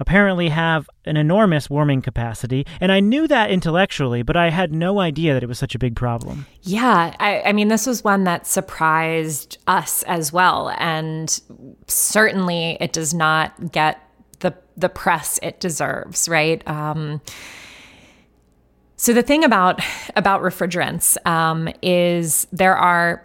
apparently 0.00 0.48
have 0.48 0.88
an 1.04 1.16
enormous 1.16 1.70
warming 1.70 2.02
capacity. 2.02 2.66
And 2.80 2.90
I 2.90 3.00
knew 3.00 3.26
that 3.28 3.50
intellectually, 3.50 4.22
but 4.22 4.36
I 4.36 4.50
had 4.50 4.72
no 4.72 5.00
idea 5.00 5.34
that 5.34 5.42
it 5.42 5.46
was 5.46 5.58
such 5.58 5.74
a 5.74 5.78
big 5.78 5.96
problem. 5.96 6.46
Yeah. 6.62 7.14
I, 7.18 7.42
I, 7.42 7.52
mean, 7.52 7.68
this 7.68 7.86
was 7.86 8.02
one 8.02 8.24
that 8.24 8.46
surprised 8.46 9.58
us 9.66 10.02
as 10.04 10.32
well. 10.32 10.74
And 10.78 11.40
certainly 11.86 12.76
it 12.80 12.92
does 12.92 13.14
not 13.14 13.72
get 13.72 14.00
the, 14.40 14.54
the 14.76 14.88
press 14.88 15.38
it 15.42 15.60
deserves, 15.60 16.28
right? 16.28 16.66
Um, 16.66 17.20
so 19.04 19.12
the 19.12 19.22
thing 19.22 19.44
about 19.44 19.80
about 20.16 20.40
refrigerants 20.40 21.18
um, 21.26 21.68
is 21.82 22.46
there 22.52 22.76
are 22.76 23.22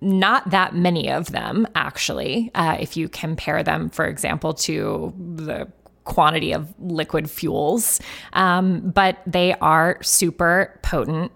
not 0.00 0.50
that 0.50 0.74
many 0.74 1.10
of 1.10 1.30
them 1.30 1.66
actually 1.76 2.50
uh, 2.56 2.76
if 2.80 2.96
you 2.96 3.08
compare 3.08 3.62
them 3.62 3.88
for 3.88 4.04
example 4.04 4.52
to 4.52 5.14
the 5.36 5.68
quantity 6.06 6.52
of 6.52 6.72
liquid 6.78 7.30
fuels, 7.30 8.00
um, 8.32 8.80
but 8.90 9.18
they 9.26 9.52
are 9.54 9.98
super 10.02 10.78
potent 10.82 11.30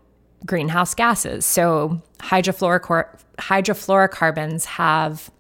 greenhouse 0.47 0.95
gases. 0.95 1.45
So 1.45 2.01
hydrofluorocarbons 2.19 4.65
have 4.65 5.31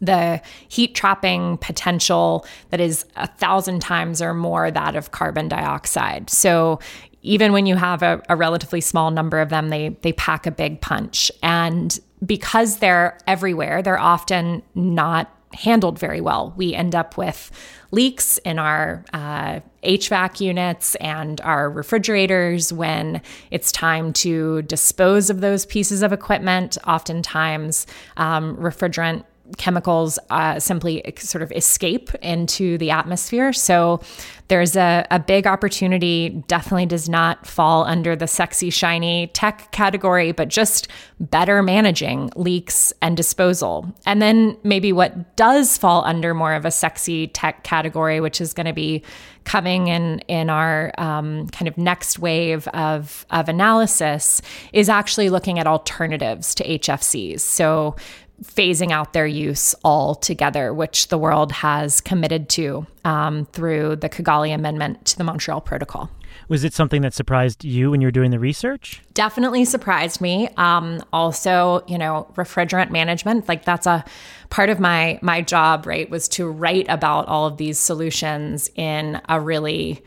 the 0.00 0.40
heat 0.68 0.94
trapping 0.94 1.58
potential 1.58 2.46
that 2.70 2.78
is 2.80 3.04
a 3.16 3.26
thousand 3.26 3.80
times 3.80 4.22
or 4.22 4.32
more 4.32 4.70
that 4.70 4.94
of 4.94 5.10
carbon 5.10 5.48
dioxide. 5.48 6.30
So 6.30 6.78
even 7.28 7.52
when 7.52 7.66
you 7.66 7.76
have 7.76 8.02
a, 8.02 8.22
a, 8.30 8.36
relatively 8.36 8.80
small 8.80 9.10
number 9.10 9.38
of 9.38 9.50
them, 9.50 9.68
they 9.68 9.90
they 10.00 10.12
pack 10.14 10.46
a 10.46 10.50
big 10.50 10.80
punch. 10.80 11.30
And 11.42 11.98
because 12.24 12.78
they're 12.78 13.18
everywhere, 13.26 13.82
they're 13.82 14.00
often 14.00 14.62
not 14.74 15.30
handled 15.52 15.98
very 15.98 16.20
well. 16.20 16.54
We 16.56 16.74
end 16.74 16.94
up 16.94 17.16
with 17.16 17.50
leaks 17.90 18.38
in 18.38 18.58
our 18.58 19.04
uh, 19.12 19.60
HVAC 19.82 20.40
units 20.40 20.94
and 20.96 21.40
our 21.42 21.70
refrigerators 21.70 22.72
when 22.72 23.22
it's 23.50 23.72
time 23.72 24.12
to 24.14 24.62
dispose 24.62 25.30
of 25.30 25.40
those 25.40 25.66
pieces 25.66 26.02
of 26.02 26.12
equipment. 26.12 26.78
Oftentimes, 26.86 27.86
um, 28.16 28.56
refrigerant 28.56 29.24
chemicals 29.56 30.18
uh, 30.30 30.60
simply 30.60 31.02
sort 31.18 31.42
of 31.42 31.50
escape 31.52 32.14
into 32.16 32.78
the 32.78 32.90
atmosphere. 32.90 33.52
So 33.52 34.00
there's 34.48 34.76
a, 34.76 35.06
a 35.10 35.18
big 35.18 35.46
opportunity, 35.46 36.42
definitely 36.48 36.86
does 36.86 37.08
not 37.08 37.46
fall 37.46 37.84
under 37.84 38.16
the 38.16 38.26
sexy, 38.26 38.70
shiny 38.70 39.28
tech 39.28 39.70
category, 39.72 40.32
but 40.32 40.48
just 40.48 40.88
better 41.20 41.62
managing 41.62 42.30
leaks 42.34 42.92
and 43.02 43.16
disposal. 43.16 43.92
And 44.06 44.22
then 44.22 44.56
maybe 44.64 44.92
what 44.92 45.36
does 45.36 45.76
fall 45.76 46.04
under 46.04 46.34
more 46.34 46.54
of 46.54 46.64
a 46.64 46.70
sexy 46.70 47.28
tech 47.28 47.62
category, 47.64 48.20
which 48.20 48.40
is 48.40 48.52
going 48.52 48.66
to 48.66 48.72
be 48.72 49.02
coming 49.44 49.88
in 49.88 50.18
in 50.28 50.50
our 50.50 50.92
um, 50.98 51.48
kind 51.48 51.68
of 51.68 51.78
next 51.78 52.18
wave 52.18 52.68
of 52.68 53.26
of 53.30 53.48
analysis, 53.48 54.42
is 54.72 54.88
actually 54.88 55.30
looking 55.30 55.58
at 55.58 55.66
alternatives 55.66 56.54
to 56.54 56.64
HFCs. 56.64 57.40
So 57.40 57.96
phasing 58.42 58.90
out 58.90 59.12
their 59.12 59.26
use 59.26 59.74
altogether, 59.84 60.72
which 60.72 61.08
the 61.08 61.18
world 61.18 61.52
has 61.52 62.00
committed 62.00 62.48
to 62.50 62.86
um, 63.04 63.46
through 63.46 63.96
the 63.96 64.08
Kigali 64.08 64.54
Amendment 64.54 65.04
to 65.06 65.18
the 65.18 65.24
Montreal 65.24 65.60
Protocol. 65.60 66.10
Was 66.48 66.64
it 66.64 66.72
something 66.72 67.02
that 67.02 67.14
surprised 67.14 67.64
you 67.64 67.90
when 67.90 68.00
you 68.00 68.06
were 68.06 68.12
doing 68.12 68.30
the 68.30 68.38
research? 68.38 69.02
Definitely 69.14 69.64
surprised 69.64 70.20
me. 70.20 70.48
Um, 70.56 71.02
also, 71.12 71.84
you 71.86 71.98
know, 71.98 72.32
refrigerant 72.36 72.90
management, 72.90 73.48
like 73.48 73.64
that's 73.64 73.86
a 73.86 74.04
part 74.50 74.70
of 74.70 74.78
my 74.78 75.18
my 75.20 75.42
job, 75.42 75.86
right, 75.86 76.08
was 76.08 76.28
to 76.28 76.48
write 76.48 76.86
about 76.88 77.26
all 77.26 77.46
of 77.46 77.56
these 77.56 77.78
solutions 77.78 78.70
in 78.76 79.20
a 79.28 79.40
really 79.40 80.02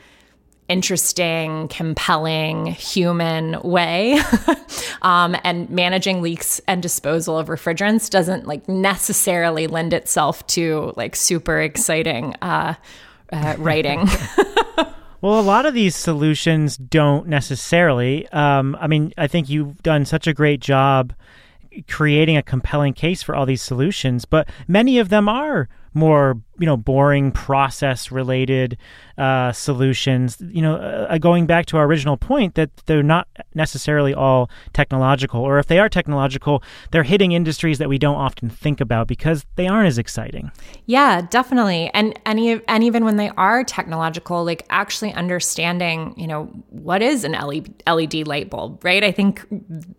interesting, 0.71 1.67
compelling, 1.67 2.67
human 2.67 3.61
way. 3.61 4.19
um, 5.01 5.35
and 5.43 5.69
managing 5.69 6.21
leaks 6.21 6.61
and 6.65 6.81
disposal 6.81 7.37
of 7.37 7.49
refrigerants 7.49 8.09
doesn't 8.09 8.47
like 8.47 8.67
necessarily 8.69 9.67
lend 9.67 9.93
itself 9.93 10.47
to 10.47 10.93
like 10.95 11.15
super 11.17 11.59
exciting 11.59 12.35
uh, 12.41 12.75
uh, 13.31 13.55
writing. 13.59 14.07
Well, 15.21 15.39
a 15.39 15.41
lot 15.41 15.67
of 15.67 15.75
these 15.75 15.95
solutions 15.95 16.77
don't 16.77 17.27
necessarily. 17.27 18.27
Um, 18.29 18.75
I 18.81 18.87
mean, 18.87 19.13
I 19.19 19.27
think 19.27 19.49
you've 19.49 19.83
done 19.83 20.03
such 20.03 20.25
a 20.25 20.33
great 20.33 20.61
job 20.61 21.13
creating 21.87 22.37
a 22.37 22.41
compelling 22.41 22.93
case 22.93 23.21
for 23.21 23.35
all 23.35 23.45
these 23.45 23.61
solutions, 23.61 24.25
but 24.25 24.49
many 24.67 24.97
of 24.97 25.09
them 25.09 25.29
are 25.29 25.69
more 25.93 26.41
you 26.57 26.65
know 26.65 26.77
boring 26.77 27.31
process 27.31 28.11
related 28.11 28.77
uh, 29.17 29.51
solutions. 29.51 30.37
You 30.39 30.61
know 30.61 30.75
uh, 30.75 31.17
going 31.17 31.45
back 31.45 31.65
to 31.67 31.77
our 31.77 31.85
original 31.85 32.17
point 32.17 32.55
that 32.55 32.69
they're 32.85 33.03
not 33.03 33.27
necessarily 33.55 34.13
all 34.13 34.49
technological 34.73 35.41
or 35.41 35.59
if 35.59 35.67
they 35.67 35.79
are 35.79 35.89
technological 35.89 36.63
they're 36.91 37.03
hitting 37.03 37.31
industries 37.31 37.77
that 37.79 37.89
we 37.89 37.97
don't 37.97 38.15
often 38.15 38.49
think 38.49 38.79
about 38.79 39.07
because 39.07 39.45
they 39.55 39.67
aren't 39.67 39.87
as 39.87 39.97
exciting. 39.97 40.51
Yeah 40.85 41.21
definitely. 41.21 41.89
And 41.93 42.17
and, 42.25 42.61
and 42.67 42.83
even 42.83 43.05
when 43.05 43.17
they 43.17 43.29
are 43.29 43.63
technological 43.63 44.45
like 44.45 44.65
actually 44.69 45.13
understanding 45.13 46.13
you 46.15 46.27
know 46.27 46.45
what 46.69 47.01
is 47.01 47.23
an 47.23 47.33
led 47.33 48.27
light 48.27 48.49
bulb 48.49 48.83
right? 48.83 49.03
I 49.03 49.11
think 49.11 49.45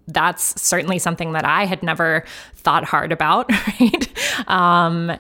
that's 0.06 0.60
certainly 0.60 0.98
something 0.98 1.32
that 1.32 1.44
i 1.44 1.64
had 1.64 1.82
never 1.82 2.24
thought 2.54 2.84
hard 2.84 3.12
about 3.12 3.50
right? 3.80 4.48
Um, 4.48 5.12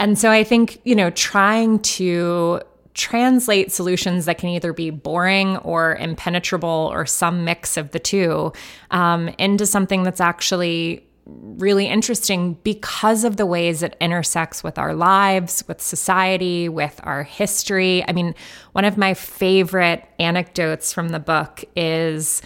and 0.00 0.18
so 0.18 0.30
I 0.30 0.42
think, 0.44 0.80
you 0.84 0.96
know, 0.96 1.10
trying 1.10 1.78
to 1.80 2.62
translate 2.94 3.70
solutions 3.70 4.24
that 4.24 4.38
can 4.38 4.48
either 4.48 4.72
be 4.72 4.90
boring 4.90 5.58
or 5.58 5.94
impenetrable 5.96 6.90
or 6.92 7.06
some 7.06 7.44
mix 7.44 7.76
of 7.76 7.90
the 7.92 7.98
two 7.98 8.52
um, 8.90 9.28
into 9.38 9.66
something 9.66 10.02
that's 10.02 10.20
actually 10.20 11.06
really 11.26 11.86
interesting 11.86 12.54
because 12.64 13.24
of 13.24 13.36
the 13.36 13.46
ways 13.46 13.82
it 13.82 13.94
intersects 14.00 14.64
with 14.64 14.78
our 14.78 14.94
lives, 14.94 15.62
with 15.68 15.80
society, 15.80 16.68
with 16.68 16.98
our 17.04 17.22
history. 17.22 18.02
I 18.08 18.12
mean, 18.12 18.34
one 18.72 18.84
of 18.84 18.96
my 18.96 19.14
favorite 19.14 20.02
anecdotes 20.18 20.92
from 20.92 21.10
the 21.10 21.20
book 21.20 21.62
is 21.76 22.42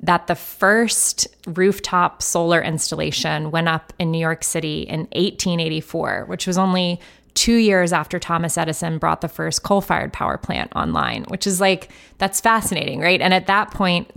that 0.00 0.26
the 0.26 0.34
first 0.34 1.26
rooftop 1.46 2.22
solar 2.22 2.62
installation 2.62 3.50
went 3.50 3.68
up 3.68 3.92
in 3.98 4.10
New 4.10 4.18
York 4.18 4.44
City 4.44 4.82
in 4.82 5.00
1884, 5.12 6.24
which 6.26 6.46
was 6.46 6.58
only 6.58 7.00
two 7.34 7.56
years 7.56 7.92
after 7.92 8.18
Thomas 8.18 8.56
Edison 8.56 8.98
brought 8.98 9.20
the 9.20 9.28
first 9.28 9.62
coal 9.62 9.80
fired 9.80 10.12
power 10.12 10.38
plant 10.38 10.72
online, 10.74 11.24
which 11.24 11.46
is 11.46 11.60
like, 11.60 11.90
that's 12.18 12.40
fascinating, 12.40 13.00
right? 13.00 13.20
And 13.20 13.34
at 13.34 13.48
that 13.48 13.72
point, 13.72 14.10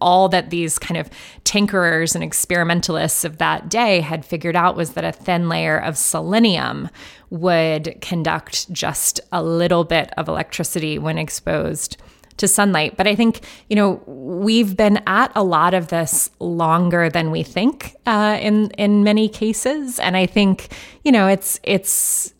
all 0.00 0.28
that 0.28 0.50
these 0.50 0.78
kind 0.78 0.98
of 0.98 1.08
tinkerers 1.44 2.14
and 2.14 2.24
experimentalists 2.24 3.24
of 3.24 3.38
that 3.38 3.68
day 3.68 4.00
had 4.00 4.24
figured 4.24 4.56
out 4.56 4.76
was 4.76 4.92
that 4.94 5.04
a 5.04 5.12
thin 5.12 5.48
layer 5.48 5.78
of 5.78 5.96
selenium 5.96 6.88
would 7.30 7.96
conduct 8.00 8.70
just 8.72 9.20
a 9.32 9.42
little 9.42 9.84
bit 9.84 10.10
of 10.16 10.28
electricity 10.28 10.98
when 10.98 11.18
exposed 11.18 11.96
to 12.38 12.48
sunlight. 12.48 12.96
But 12.96 13.06
I 13.06 13.14
think, 13.14 13.40
you 13.68 13.76
know, 13.76 14.02
we've 14.06 14.76
been 14.76 15.00
at 15.06 15.32
a 15.34 15.42
lot 15.42 15.74
of 15.74 15.88
this 15.88 16.30
longer 16.38 17.08
than 17.08 17.30
we 17.30 17.42
think 17.42 17.96
uh, 18.06 18.38
in 18.40 18.70
in 18.72 19.04
many 19.04 19.28
cases, 19.28 19.98
and 19.98 20.16
I 20.16 20.26
think, 20.26 20.68
you 21.04 21.12
know, 21.12 21.28
it's 21.28 21.60
it's 21.62 22.34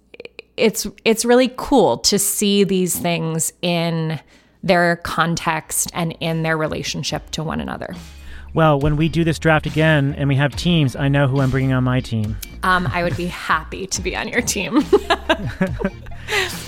it's 0.56 0.86
it's 1.04 1.24
really 1.24 1.52
cool 1.56 1.98
to 1.98 2.18
see 2.18 2.64
these 2.64 2.98
things 2.98 3.52
in 3.62 4.20
their 4.62 4.96
context 4.96 5.90
and 5.94 6.16
in 6.20 6.42
their 6.42 6.56
relationship 6.56 7.30
to 7.30 7.42
one 7.42 7.60
another. 7.60 7.94
Well, 8.54 8.80
when 8.80 8.96
we 8.96 9.10
do 9.10 9.22
this 9.22 9.38
draft 9.38 9.66
again 9.66 10.14
and 10.16 10.28
we 10.28 10.36
have 10.36 10.56
teams, 10.56 10.96
I 10.96 11.08
know 11.08 11.28
who 11.28 11.40
I'm 11.40 11.50
bringing 11.50 11.74
on 11.74 11.84
my 11.84 12.00
team. 12.00 12.36
Um, 12.62 12.88
I 12.90 13.02
would 13.02 13.16
be 13.16 13.26
happy 13.26 13.86
to 13.86 14.00
be 14.00 14.16
on 14.16 14.28
your 14.28 14.40
team. 14.40 14.82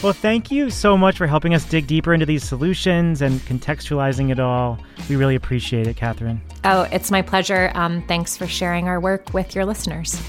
well, 0.03 0.13
thank 0.13 0.51
you 0.51 0.71
so 0.71 0.97
much 0.97 1.17
for 1.17 1.27
helping 1.27 1.55
us 1.55 1.65
dig 1.65 1.87
deeper 1.87 2.15
into 2.15 2.27
these 2.27 2.45
solutions 2.45 3.23
and 3.23 3.41
contextualizing 3.41 4.31
it 4.31 4.39
all. 4.41 4.79
We 5.09 5.17
really 5.17 5.35
appreciate 5.35 5.87
it, 5.87 5.97
Katharine. 5.97 6.41
Oh, 6.65 6.83
it's 6.93 7.11
my 7.11 7.23
pleasure. 7.23 7.71
Um, 7.75 8.03
thanks 8.07 8.37
for 8.37 8.47
sharing 8.47 8.89
our 8.89 9.01
work 9.01 9.33
with 9.35 9.55
your 9.55 9.65
listeners. 9.65 10.21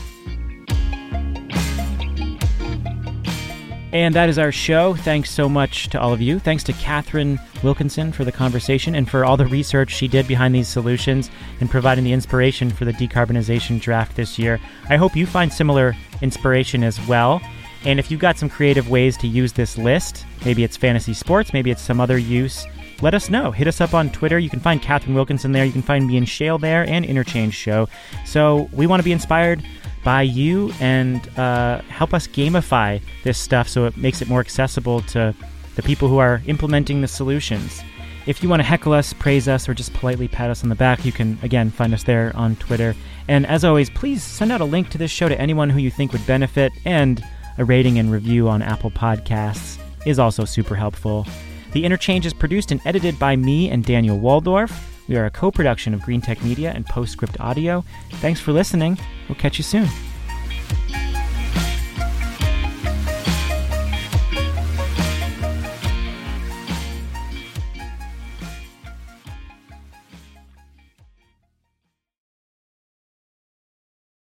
And 3.91 4.13
that 4.13 4.29
is 4.29 4.37
our 4.37 4.51
show. 4.51 4.93
Thanks 4.93 5.31
so 5.31 5.49
much 5.49 5.89
to 5.89 5.99
all 5.99 6.13
of 6.13 6.21
you. 6.21 6.37
Thanks 6.37 6.63
to 6.65 6.73
Katharine 6.73 7.39
Wilkinson 7.63 8.11
for 8.11 8.23
the 8.23 8.31
conversation 8.31 8.93
and 8.93 9.09
for 9.09 9.25
all 9.25 9.35
the 9.35 9.47
research 9.47 9.91
she 9.91 10.07
did 10.07 10.27
behind 10.27 10.53
these 10.53 10.67
solutions 10.67 11.31
and 11.59 11.71
providing 11.71 12.03
the 12.03 12.13
inspiration 12.13 12.69
for 12.69 12.85
the 12.85 12.93
decarbonization 12.93 13.81
draft 13.81 14.15
this 14.15 14.37
year. 14.37 14.59
I 14.89 14.97
hope 14.97 15.15
you 15.15 15.25
find 15.25 15.51
similar 15.51 15.95
inspiration 16.21 16.83
as 16.83 17.03
well. 17.07 17.41
And 17.85 17.99
if 17.99 18.11
you've 18.11 18.19
got 18.19 18.37
some 18.37 18.49
creative 18.49 18.89
ways 18.89 19.15
to 19.17 19.27
use 19.27 19.53
this 19.53 19.77
list, 19.77 20.25
maybe 20.45 20.63
it's 20.63 20.77
fantasy 20.77 21.13
sports, 21.13 21.53
maybe 21.53 21.71
it's 21.71 21.81
some 21.81 22.01
other 22.01 22.17
use, 22.17 22.65
let 23.01 23.13
us 23.13 23.29
know. 23.29 23.51
Hit 23.51 23.67
us 23.67 23.79
up 23.79 23.93
on 23.93 24.09
Twitter. 24.09 24.37
You 24.39 24.49
can 24.49 24.59
find 24.59 24.81
Katharine 24.81 25.15
Wilkinson 25.15 25.53
there. 25.53 25.63
You 25.63 25.71
can 25.71 25.81
find 25.81 26.05
me 26.05 26.17
and 26.17 26.27
Shayle 26.27 26.59
there 26.59 26.85
and 26.85 27.05
Interchange 27.05 27.53
Show. 27.53 27.87
So 28.25 28.69
we 28.73 28.87
want 28.87 28.99
to 28.99 29.05
be 29.05 29.13
inspired 29.13 29.63
by 30.03 30.23
you 30.23 30.71
and 30.79 31.27
uh, 31.37 31.81
help 31.83 32.13
us 32.13 32.27
gamify 32.27 33.01
this 33.23 33.37
stuff 33.37 33.67
so 33.67 33.85
it 33.85 33.95
makes 33.97 34.21
it 34.21 34.27
more 34.27 34.39
accessible 34.39 35.01
to 35.01 35.33
the 35.75 35.81
people 35.81 36.09
who 36.09 36.17
are 36.17 36.41
implementing 36.47 37.01
the 37.01 37.07
solutions. 37.07 37.81
If 38.25 38.43
you 38.43 38.49
want 38.49 38.59
to 38.59 38.65
heckle 38.65 38.93
us, 38.93 39.13
praise 39.13 39.47
us, 39.47 39.67
or 39.67 39.73
just 39.73 39.93
politely 39.93 40.27
pat 40.27 40.49
us 40.49 40.61
on 40.63 40.69
the 40.69 40.75
back, 40.75 41.05
you 41.05 41.11
can 41.11 41.39
again 41.41 41.71
find 41.71 41.93
us 41.93 42.03
there 42.03 42.31
on 42.35 42.57
Twitter. 42.57 42.95
And 43.27 43.45
as 43.47 43.63
always, 43.63 43.89
please 43.89 44.21
send 44.21 44.51
out 44.51 44.61
a 44.61 44.65
link 44.65 44.89
to 44.89 44.97
this 44.97 45.09
show 45.09 45.29
to 45.29 45.39
anyone 45.39 45.69
who 45.69 45.79
you 45.79 45.89
think 45.89 46.11
would 46.11 46.27
benefit, 46.27 46.73
and 46.85 47.23
a 47.59 47.65
rating 47.65 47.99
and 47.99 48.11
review 48.11 48.47
on 48.47 48.61
Apple 48.61 48.89
Podcasts 48.89 49.77
is 50.05 50.17
also 50.17 50.45
super 50.45 50.75
helpful. 50.75 51.27
The 51.73 51.83
Interchange 51.83 52.25
is 52.25 52.33
produced 52.33 52.71
and 52.71 52.81
edited 52.85 53.19
by 53.19 53.35
me 53.35 53.69
and 53.69 53.85
Daniel 53.85 54.17
Woldorff. 54.17 54.71
We 55.07 55.17
are 55.17 55.25
a 55.25 55.31
co 55.31 55.51
production 55.51 55.93
of 55.93 55.99
Greentech 56.01 56.41
Media 56.41 56.71
and 56.73 56.85
Postscript 56.85 57.39
Audio. 57.39 57.83
Thanks 58.13 58.39
for 58.39 58.53
listening. 58.53 58.97
We'll 59.27 59.37
catch 59.37 59.57
you 59.57 59.63
soon. 59.63 59.87